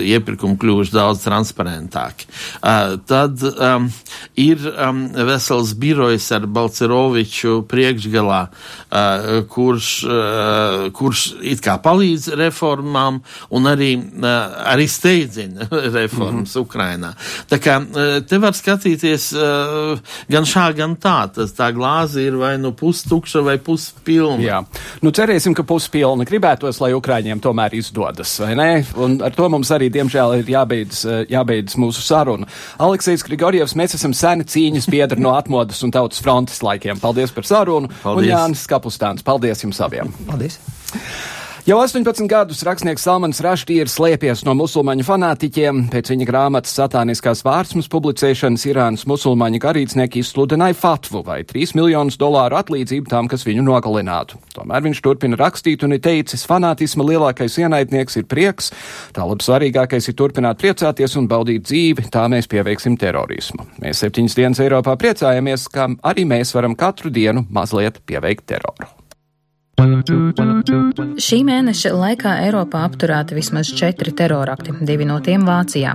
iepirkumi 0.00 0.56
kļuvuši 0.58 0.92
daudz 0.92 1.22
transparentāki. 1.24 2.26
Uh, 2.62 2.98
tad 3.06 3.42
um, 3.42 3.90
ir 4.36 4.58
um, 4.88 5.08
vesels 5.12 5.74
birojs 5.74 6.32
ar 6.32 6.46
Balceroviču 6.46 7.62
priekš 7.68 8.07
priekšgalā, 8.08 8.40
uh, 8.48 9.48
kurš, 9.48 9.88
uh, 10.04 10.92
kurš 10.92 11.24
it 11.42 11.60
kā 11.64 11.78
palīdz 11.82 12.32
reformām 12.38 13.20
un 13.50 13.68
arī, 13.68 13.96
uh, 13.98 14.64
arī 14.72 14.88
steidzina 14.88 15.68
reformas 15.98 16.54
mm 16.54 16.60
-hmm. 16.60 16.66
Ukrainā. 16.66 17.14
Tā 17.50 17.58
kā 17.58 17.78
te 18.28 18.38
var 18.38 18.52
skatīties 18.52 19.32
gan 20.28 20.44
šā, 20.44 20.74
gan 20.76 20.96
tā. 20.96 21.28
Tas 21.34 21.52
tā 21.52 21.72
glāze 21.72 22.20
ir 22.20 22.36
vai 22.36 22.58
nu 22.58 22.72
pustukša 22.72 23.40
vai 23.40 23.58
puspilna. 23.58 24.42
Jā, 24.42 24.64
nu 25.02 25.10
cerēsim, 25.10 25.54
ka 25.54 25.62
puspilna 25.62 26.24
gribētos, 26.24 26.80
lai 26.80 26.92
Ukraiņiem 26.92 27.40
tomēr 27.40 27.74
izdodas, 27.74 28.38
vai 28.40 28.54
ne? 28.54 28.84
Un 28.96 29.22
ar 29.22 29.30
to 29.30 29.48
mums 29.48 29.70
arī, 29.70 29.90
diemžēl, 29.90 30.38
ir 30.38 30.44
jābeidz, 30.44 31.04
jābeidz 31.28 31.76
mūsu 31.76 32.00
saruna. 32.02 32.46
Aleksējs 32.78 33.24
Grigorjevs, 33.24 33.74
mēs 33.74 33.94
esam 33.94 34.12
seni 34.12 34.44
cīņas 34.44 34.90
biedri 34.90 35.20
no 35.20 35.34
atmodas 35.34 35.82
un 35.82 35.90
tautas 35.90 36.20
frontes 36.20 36.62
laikiem. 36.62 37.00
Paldies 37.00 37.32
par 37.32 37.44
sarunu! 37.44 37.88
Paldies. 38.02 38.28
Un 38.28 38.30
Jānis 38.30 38.66
Kapustāns. 38.70 39.24
Paldies 39.26 39.64
jums 39.64 39.80
abiem! 39.84 40.12
Paldies! 40.28 40.60
Jau 41.68 41.76
18 41.84 42.24
gadus 42.24 42.62
rakstnieks 42.64 43.02
Salmans 43.04 43.42
Raštī 43.44 43.74
ir 43.82 43.90
slēpies 43.92 44.40
no 44.46 44.54
musulmaņu 44.56 45.04
fanātiķiem. 45.04 45.82
Pēc 45.92 46.08
viņa 46.14 46.26
grāmatas 46.30 46.72
satāniskās 46.78 47.42
vārdsmas 47.44 47.90
publicēšanas 47.92 48.62
Irānas 48.70 49.02
musulmaņu 49.10 49.58
garīdznieki 49.60 50.22
izsludināja 50.24 50.78
fatvu 50.80 51.20
vai 51.26 51.42
3 51.44 51.74
miljonus 51.76 52.16
dolāru 52.16 52.56
atlīdzību 52.56 53.12
tam, 53.12 53.28
kas 53.28 53.44
viņu 53.44 53.66
nogalinātu. 53.66 54.40
Tomēr 54.54 54.86
viņš 54.86 55.02
turpina 55.04 55.36
rakstīt 55.36 55.84
un 55.84 55.92
ir 55.92 56.00
teicis, 56.06 56.46
fanātisma 56.48 57.04
lielākais 57.04 57.58
ienaidnieks 57.60 58.16
ir 58.16 58.24
prieks, 58.32 58.72
tālāk 59.18 59.44
svarīgākais 59.44 60.08
ir 60.08 60.16
turpināt 60.16 60.62
priecāties 60.64 61.18
un 61.20 61.28
baudīt 61.28 61.68
dzīvi, 61.68 62.06
tā 62.08 62.24
mēs 62.32 62.48
pieveiksim 62.48 62.96
terorismu. 62.96 63.68
Mēs 63.84 64.00
septiņas 64.06 64.38
dienas 64.40 64.64
Eiropā 64.64 64.96
priecājamies, 65.04 65.68
ka 65.76 65.90
arī 66.00 66.24
mēs 66.32 66.54
varam 66.56 66.78
katru 66.80 67.12
dienu 67.12 67.44
mazliet 67.52 68.00
pieveikt 68.08 68.48
teroru. 68.54 68.88
Šī 69.78 71.36
mēneša 71.46 71.92
laikā 71.94 72.32
Eiropā 72.48 72.80
apturēti 72.88 73.36
vismaz 73.36 73.68
četri 73.78 74.10
terorakti, 74.10 74.72
divi 74.82 75.04
no 75.06 75.20
tiem 75.22 75.44
Vācijā. 75.46 75.92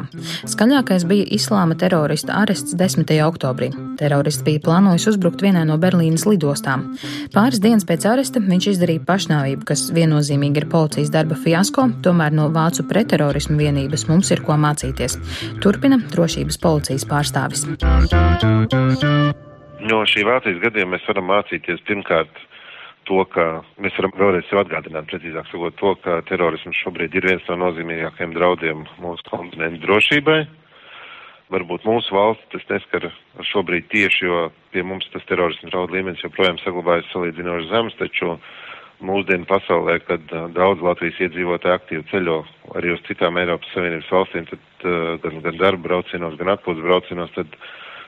Skaļākais 0.47 1.03
bija 1.09 1.25
islāma 1.35 1.75
terorista 1.75 2.37
arests 2.39 2.77
10. 2.79 3.11
oktobrī. 3.25 3.73
Terorists 3.99 4.45
bija 4.47 4.61
plānojis 4.63 5.09
uzbrukt 5.11 5.43
vienai 5.43 5.65
no 5.67 5.75
Berlīnas 5.81 6.23
lidostām. 6.29 6.85
Pāris 7.35 7.59
dienas 7.59 7.83
pēc 7.89 8.07
aresta 8.13 8.39
viņš 8.45 8.69
izdarīja 8.71 9.03
pašnāvību, 9.09 9.67
kas 9.67 9.89
viennozīmīgi 9.91 10.63
ir 10.63 10.69
policijas 10.71 11.11
darba 11.11 11.35
fiasko, 11.43 11.89
tomēr 12.07 12.31
no 12.39 12.47
vācu 12.55 12.87
pretterorismu 12.87 13.59
vienības 13.59 14.07
mums 14.07 14.31
ir 14.31 14.45
ko 14.47 14.55
mācīties. 14.63 15.19
Turpina 15.59 15.99
drošības 16.15 16.61
policijas 16.63 17.03
pārstāvis. 17.11 17.67
No 19.83 20.01
šī 20.07 20.23
Vācijas 20.23 20.63
gadiem 20.63 20.95
mēs 20.95 21.03
varam 21.11 21.27
mācīties 21.35 21.83
pirmkārt 21.83 22.43
to, 23.09 23.21
ka 23.33 23.45
mēs 23.81 23.95
varam 23.99 24.13
vēlreiz 24.17 24.47
sev 24.49 24.63
atgādināt, 24.63 25.07
precīzāk 25.11 25.47
sakot, 25.49 25.75
to, 25.79 25.93
ka 26.03 26.19
terorisms 26.29 26.79
šobrīd 26.83 27.15
ir 27.17 27.27
viens 27.29 27.47
no 27.49 27.59
nozīmīgākajiem 27.65 28.35
draudiem 28.35 28.83
mūsu 29.03 29.25
kontinentu 29.29 29.83
drošībai. 29.85 30.41
Varbūt 31.53 31.85
mūsu 31.85 32.15
valsts 32.15 32.49
tas 32.53 32.63
neskar 32.71 33.09
šobrīd 33.51 33.89
tieši, 33.91 34.25
jo 34.25 34.43
pie 34.73 34.83
mums 34.87 35.09
tas 35.13 35.25
terorismu 35.29 35.69
draudu 35.69 35.97
līmenis 35.97 36.23
joprojām 36.23 36.57
saglabājas 36.63 37.09
salīdzinoši 37.13 37.69
zems, 37.69 37.97
taču 37.99 38.37
mūsdienu 39.03 39.45
pasaulē, 39.49 39.99
kad 40.07 40.31
uh, 40.31 40.47
daudz 40.55 40.81
Latvijas 40.85 41.19
iedzīvotāji 41.27 41.75
aktīvi 41.75 42.07
ceļo 42.11 42.39
arī 42.79 42.93
uz 42.95 43.03
citām 43.09 43.37
Eiropas 43.41 43.73
Savienības 43.75 44.11
valstīm, 44.15 44.47
tad 44.49 44.87
uh, 44.87 44.97
gan, 45.25 45.41
gan 45.43 45.59
darba 45.59 45.89
braucienos, 45.89 46.39
gan 46.39 46.53
atpūtas 46.55 46.87
braucienos, 46.87 47.35
tad 47.35 47.59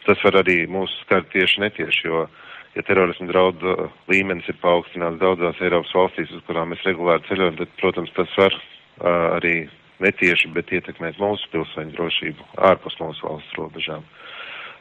tas 0.06 0.24
var 0.24 0.40
arī 0.44 0.62
mūsu 0.72 0.96
skart 1.04 1.28
tieši 1.34 1.66
netieši, 1.66 2.08
jo 2.08 2.24
uh, 2.24 2.45
ja 2.76 2.84
terorismu 2.84 3.28
draudu 3.32 3.72
uh, 3.72 3.96
līmenis 4.12 4.48
ir 4.52 4.58
paaugstināts 4.64 5.22
daudzās 5.22 5.62
Eiropas 5.64 5.94
valstīs, 5.96 6.34
uz 6.36 6.44
kurām 6.48 6.74
mēs 6.74 6.84
regulāri 6.88 7.24
ceļojam, 7.30 7.58
tad, 7.62 7.72
protams, 7.80 8.12
tas 8.18 8.36
var 8.40 8.56
uh, 8.56 9.38
arī 9.38 9.56
netieši, 10.04 10.52
bet 10.56 10.74
ietekmēt 10.76 11.20
mūsu 11.22 11.48
pilsoņu 11.54 11.96
drošību 11.96 12.50
ārpus 12.70 13.00
mūsu 13.00 13.30
valsts 13.30 13.56
robežām. 13.60 14.04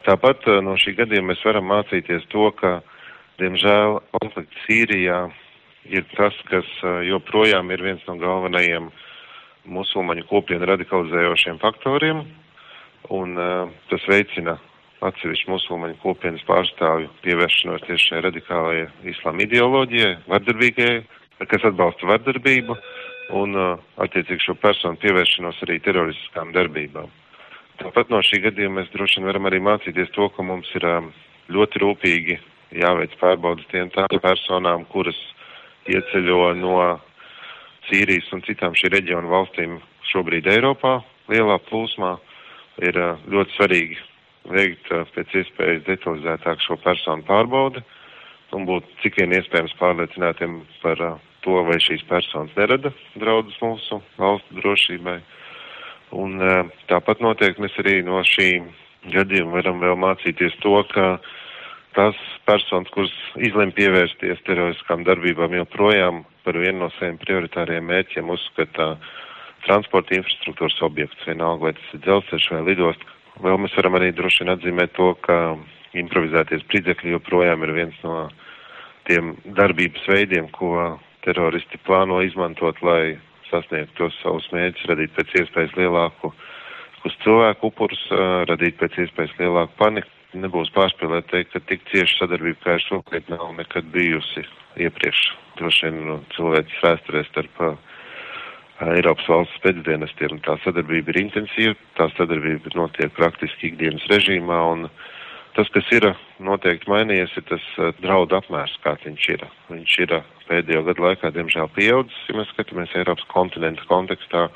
Tāpat 0.08 0.48
uh, 0.50 0.60
no 0.64 0.74
šī 0.80 0.96
gadījuma 0.98 1.32
mēs 1.32 1.46
varam 1.46 1.70
mācīties 1.70 2.26
to, 2.34 2.50
ka, 2.58 2.76
diemžēl, 3.40 4.00
konflikts 4.18 4.66
Sīrijā 4.66 5.22
ir 5.94 6.06
tas, 6.16 6.36
kas 6.50 6.68
uh, 6.82 7.00
joprojām 7.06 7.70
ir 7.70 7.86
viens 7.86 8.04
no 8.10 8.18
galvenajiem 8.18 8.90
musulmaņu 9.64 10.26
kopienu 10.28 10.66
radikalizējošiem 10.68 11.62
faktoriem, 11.62 12.24
un 13.14 13.38
uh, 13.38 13.70
tas 13.88 14.04
veicina 14.10 14.58
atsevišķu 15.08 15.52
musulmaņu 15.52 15.98
kopienas 16.02 16.44
pārstāvju 16.48 17.10
pievēršanos 17.24 17.84
tieši 17.86 18.10
šai 18.10 18.22
radikālajai 18.28 18.86
islāma 19.12 19.44
ideoloģijai, 19.44 20.12
vardarbīgajai, 20.30 21.02
kas 21.50 21.66
atbalsta 21.68 22.08
vardarbību 22.08 22.76
un 23.40 23.56
uh, 23.58 23.84
attiecīgi 24.04 24.46
šo 24.46 24.56
personu 24.60 25.00
pievēršanos 25.02 25.60
arī 25.66 25.78
teroristiskām 25.84 26.52
darbībām. 26.56 27.12
Tāpat 27.80 28.12
no 28.12 28.20
šī 28.22 28.40
gadījuma 28.44 28.80
mēs 28.80 28.92
droši 28.92 29.20
vien 29.20 29.28
varam 29.28 29.48
arī 29.50 29.60
mācīties 29.64 30.12
to, 30.14 30.28
ka 30.34 30.44
mums 30.46 30.70
ir 30.78 30.86
um, 30.88 31.10
ļoti 31.52 31.82
rūpīgi 31.82 32.38
jāveic 32.80 33.16
pārbaudas 33.20 33.66
tiem 33.72 33.90
tādām 33.94 34.22
personām, 34.22 34.86
kuras 34.92 35.18
ieceļo 35.90 36.54
no 36.60 36.78
Sīrijas 37.88 38.30
un 38.32 38.40
citām 38.46 38.76
šī 38.78 38.94
reģiona 38.94 39.28
valstīm 39.28 39.76
šobrīd 40.12 40.48
Eiropā 40.48 40.96
lielā 41.28 41.58
plūsmā. 41.68 42.16
Ir 42.82 42.96
uh, 42.98 43.20
ļoti 43.30 43.54
svarīgi 43.58 44.00
veikt 44.50 44.88
pēc 45.14 45.36
iespējas 45.40 45.84
detalizētāk 45.88 46.62
šo 46.64 46.76
personu 46.84 47.24
pārbaudi 47.28 47.82
un 48.54 48.66
būt 48.68 48.86
cik 49.02 49.18
vien 49.20 49.34
iespējams 49.34 49.74
pārliecinātiem 49.80 50.60
par 50.82 51.00
to, 51.44 51.56
vai 51.68 51.78
šīs 51.82 52.04
personas 52.08 52.54
nerada 52.58 52.92
draudus 53.18 53.56
mūsu 53.62 54.00
valstu 54.20 54.60
drošībai. 54.60 55.18
Un 56.14 56.38
tāpat 56.90 57.22
noteikti 57.24 57.64
mēs 57.64 57.78
arī 57.82 57.96
no 58.06 58.20
šī 58.28 58.50
gadījuma 59.12 59.58
varam 59.58 59.80
vēl 59.82 59.96
mācīties 60.00 60.54
to, 60.62 60.76
ka 60.92 61.16
tas 61.94 62.18
personas, 62.48 62.90
kuras 62.94 63.12
izlem 63.46 63.72
pievērsties 63.74 64.42
teroriskām 64.46 65.04
darbībām, 65.06 65.54
joprojām 65.60 66.22
par 66.46 66.58
vienu 66.60 66.84
no 66.84 66.90
saviem 66.96 67.18
prioritāriem 67.22 67.86
mērķiem 67.90 68.30
uzskata 68.30 68.94
transporta 69.64 70.16
infrastruktūras 70.18 70.80
objekts, 70.86 71.26
vienalga 71.26 71.68
vai 71.68 71.74
tas 71.76 71.92
ir 71.94 72.02
dzelzceļš 72.04 72.48
vai 72.52 72.62
lidost, 72.68 73.04
Vēl 73.42 73.58
mēs 73.58 73.74
varam 73.74 73.96
arī 73.98 74.12
droši 74.14 74.44
vien 74.44 74.52
atzīmēt 74.54 74.92
to, 74.94 75.10
ka 75.26 75.56
improvizēties 75.98 76.62
spridzekļi 76.66 77.14
joprojām 77.16 77.64
ir 77.66 77.72
viens 77.74 77.96
no 78.06 78.28
tiem 79.08 79.34
darbības 79.58 80.06
veidiem, 80.08 80.48
ko 80.54 80.98
teroristi 81.26 81.80
plāno 81.86 82.20
izmantot, 82.22 82.78
lai 82.86 83.16
sasniegtu 83.50 83.96
tos 83.98 84.18
savus 84.22 84.46
mērķus, 84.54 84.88
radīt 84.90 85.14
pēc 85.16 85.34
iespējas 85.40 85.74
lielāku 85.78 86.30
uz 87.04 87.16
cilvēku 87.24 87.70
upurus, 87.70 88.02
radīt 88.48 88.78
pēc 88.80 89.00
iespējas 89.04 89.34
lielāku 89.40 89.76
paniku. 89.80 90.10
Nebūs 90.34 90.72
pārspīlēt 90.74 91.28
teikt, 91.30 91.52
ka 91.52 91.60
tik 91.62 91.84
cieša 91.92 92.24
sadarbība 92.24 92.58
kā 92.64 92.72
ir 92.74 92.82
šobrīd 92.88 93.28
nav 93.30 93.52
nekad 93.54 93.86
bijusi 93.94 94.42
iepriekš. 94.82 95.20
Droši 95.60 95.86
vien 95.86 96.00
no 96.08 96.16
cilvēks 96.34 96.80
vēsturē 96.82 97.22
starp 97.28 97.60
uh, 97.62 97.76
Eiropas 98.82 99.26
valsts 99.30 99.60
pēcdienestiem. 99.62 100.40
Tā 100.42 100.56
sadarbība 100.64 101.12
ir 101.12 101.20
intensīva, 101.22 101.74
tā 101.98 102.08
sadarbība 102.16 102.72
notiek 102.74 103.12
praktiski 103.14 103.70
ikdienas 103.70 104.06
režīmā, 104.10 104.56
un 104.72 104.88
tas, 105.54 105.70
kas 105.74 105.90
ir 105.94 106.08
noteikti 106.42 106.90
mainījies, 106.90 107.36
ir 107.38 107.46
tas 107.52 107.68
draudu 108.02 108.40
apmērs, 108.40 108.74
kāds 108.82 109.06
viņš 109.06 109.28
ir. 109.36 109.44
Viņš 109.70 109.98
ir 110.06 110.16
pēdējo 110.48 110.82
gadu 110.88 111.06
laikā, 111.06 111.30
diemžēl, 111.36 111.70
pieaudzis, 111.76 112.24
ja 112.28 112.38
mēs 112.40 112.50
skatāmies 112.50 112.96
Eiropas 112.98 113.28
kontinenta 113.30 113.86
kontekstā, 113.90 114.48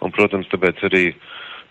un, 0.00 0.14
protams, 0.14 0.46
tāpēc 0.52 0.86
arī 0.86 1.04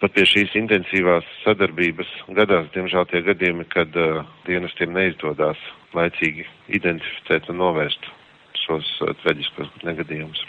pat 0.02 0.12
pie 0.18 0.26
šīs 0.28 0.58
intensīvās 0.60 1.28
sadarbības 1.46 2.12
gadās, 2.36 2.68
diemžēl, 2.76 3.08
tie 3.12 3.24
gadījumi, 3.26 3.68
kad 3.72 3.96
uh, 3.96 4.26
dienestiem 4.50 4.92
neizdodas 4.98 5.62
laicīgi 5.96 6.44
identificēt 6.76 7.48
un 7.54 7.64
novērst 7.64 8.12
šos 8.66 8.92
uh, 9.06 9.16
traģiskos 9.24 9.72
negadījumus. 9.88 10.44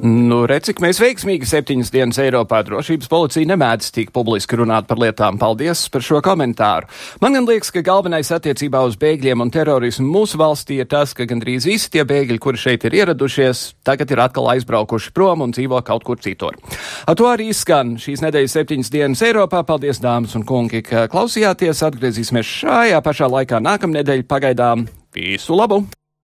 Nu, 0.00 0.46
redz, 0.48 0.70
cik 0.70 0.78
mēs 0.80 0.96
veiksmīgi 1.02 1.44
septiņas 1.44 1.90
dienas 1.92 2.18
Eiropā 2.22 2.62
drošības 2.64 3.08
policija 3.10 3.48
nemēdz 3.50 3.90
tik 3.92 4.12
publiski 4.16 4.56
runāt 4.56 4.86
par 4.88 4.96
lietām. 5.02 5.36
Paldies 5.40 5.82
par 5.92 6.04
šo 6.06 6.22
komentāru. 6.24 6.88
Man 7.20 7.36
gan 7.36 7.48
liekas, 7.48 7.68
ka 7.74 7.82
galvenais 7.84 8.30
attiecībā 8.32 8.80
uz 8.88 8.96
bēgļiem 9.00 9.44
un 9.44 9.52
terorismu 9.52 10.06
mūsu 10.08 10.40
valstī 10.40 10.78
ir 10.80 10.88
tas, 10.88 11.12
ka 11.18 11.28
gandrīz 11.28 11.68
visi 11.68 11.92
tie 11.92 12.06
bēgļi, 12.08 12.38
kuri 12.40 12.62
šeit 12.62 12.88
ir 12.88 12.96
ieradušies, 13.02 13.66
tagad 13.84 14.14
ir 14.14 14.24
atkal 14.24 14.48
aizbraukuši 14.54 15.12
prom 15.12 15.44
un 15.44 15.52
dzīvo 15.52 15.82
kaut 15.84 16.06
kur 16.08 16.22
citur. 16.22 16.56
Ar 17.04 17.20
to 17.20 17.28
arī 17.28 17.50
skan 17.52 17.98
šīs 18.00 18.24
nedēļas 18.24 18.56
septiņas 18.56 18.94
dienas 18.96 19.28
Eiropā. 19.28 19.66
Paldies, 19.68 20.00
dāmas 20.00 20.32
un 20.38 20.48
kungi, 20.48 20.80
ka 20.86 21.10
klausījāties. 21.12 21.84
Atgriezīsimies 21.90 22.58
šajā 22.64 23.04
pašā 23.04 23.28
laikā 23.28 23.60
nākamnedēļ. 23.68 24.28
Pagaidām 24.30 24.88
visu 25.12 25.58
labu! 25.58 25.84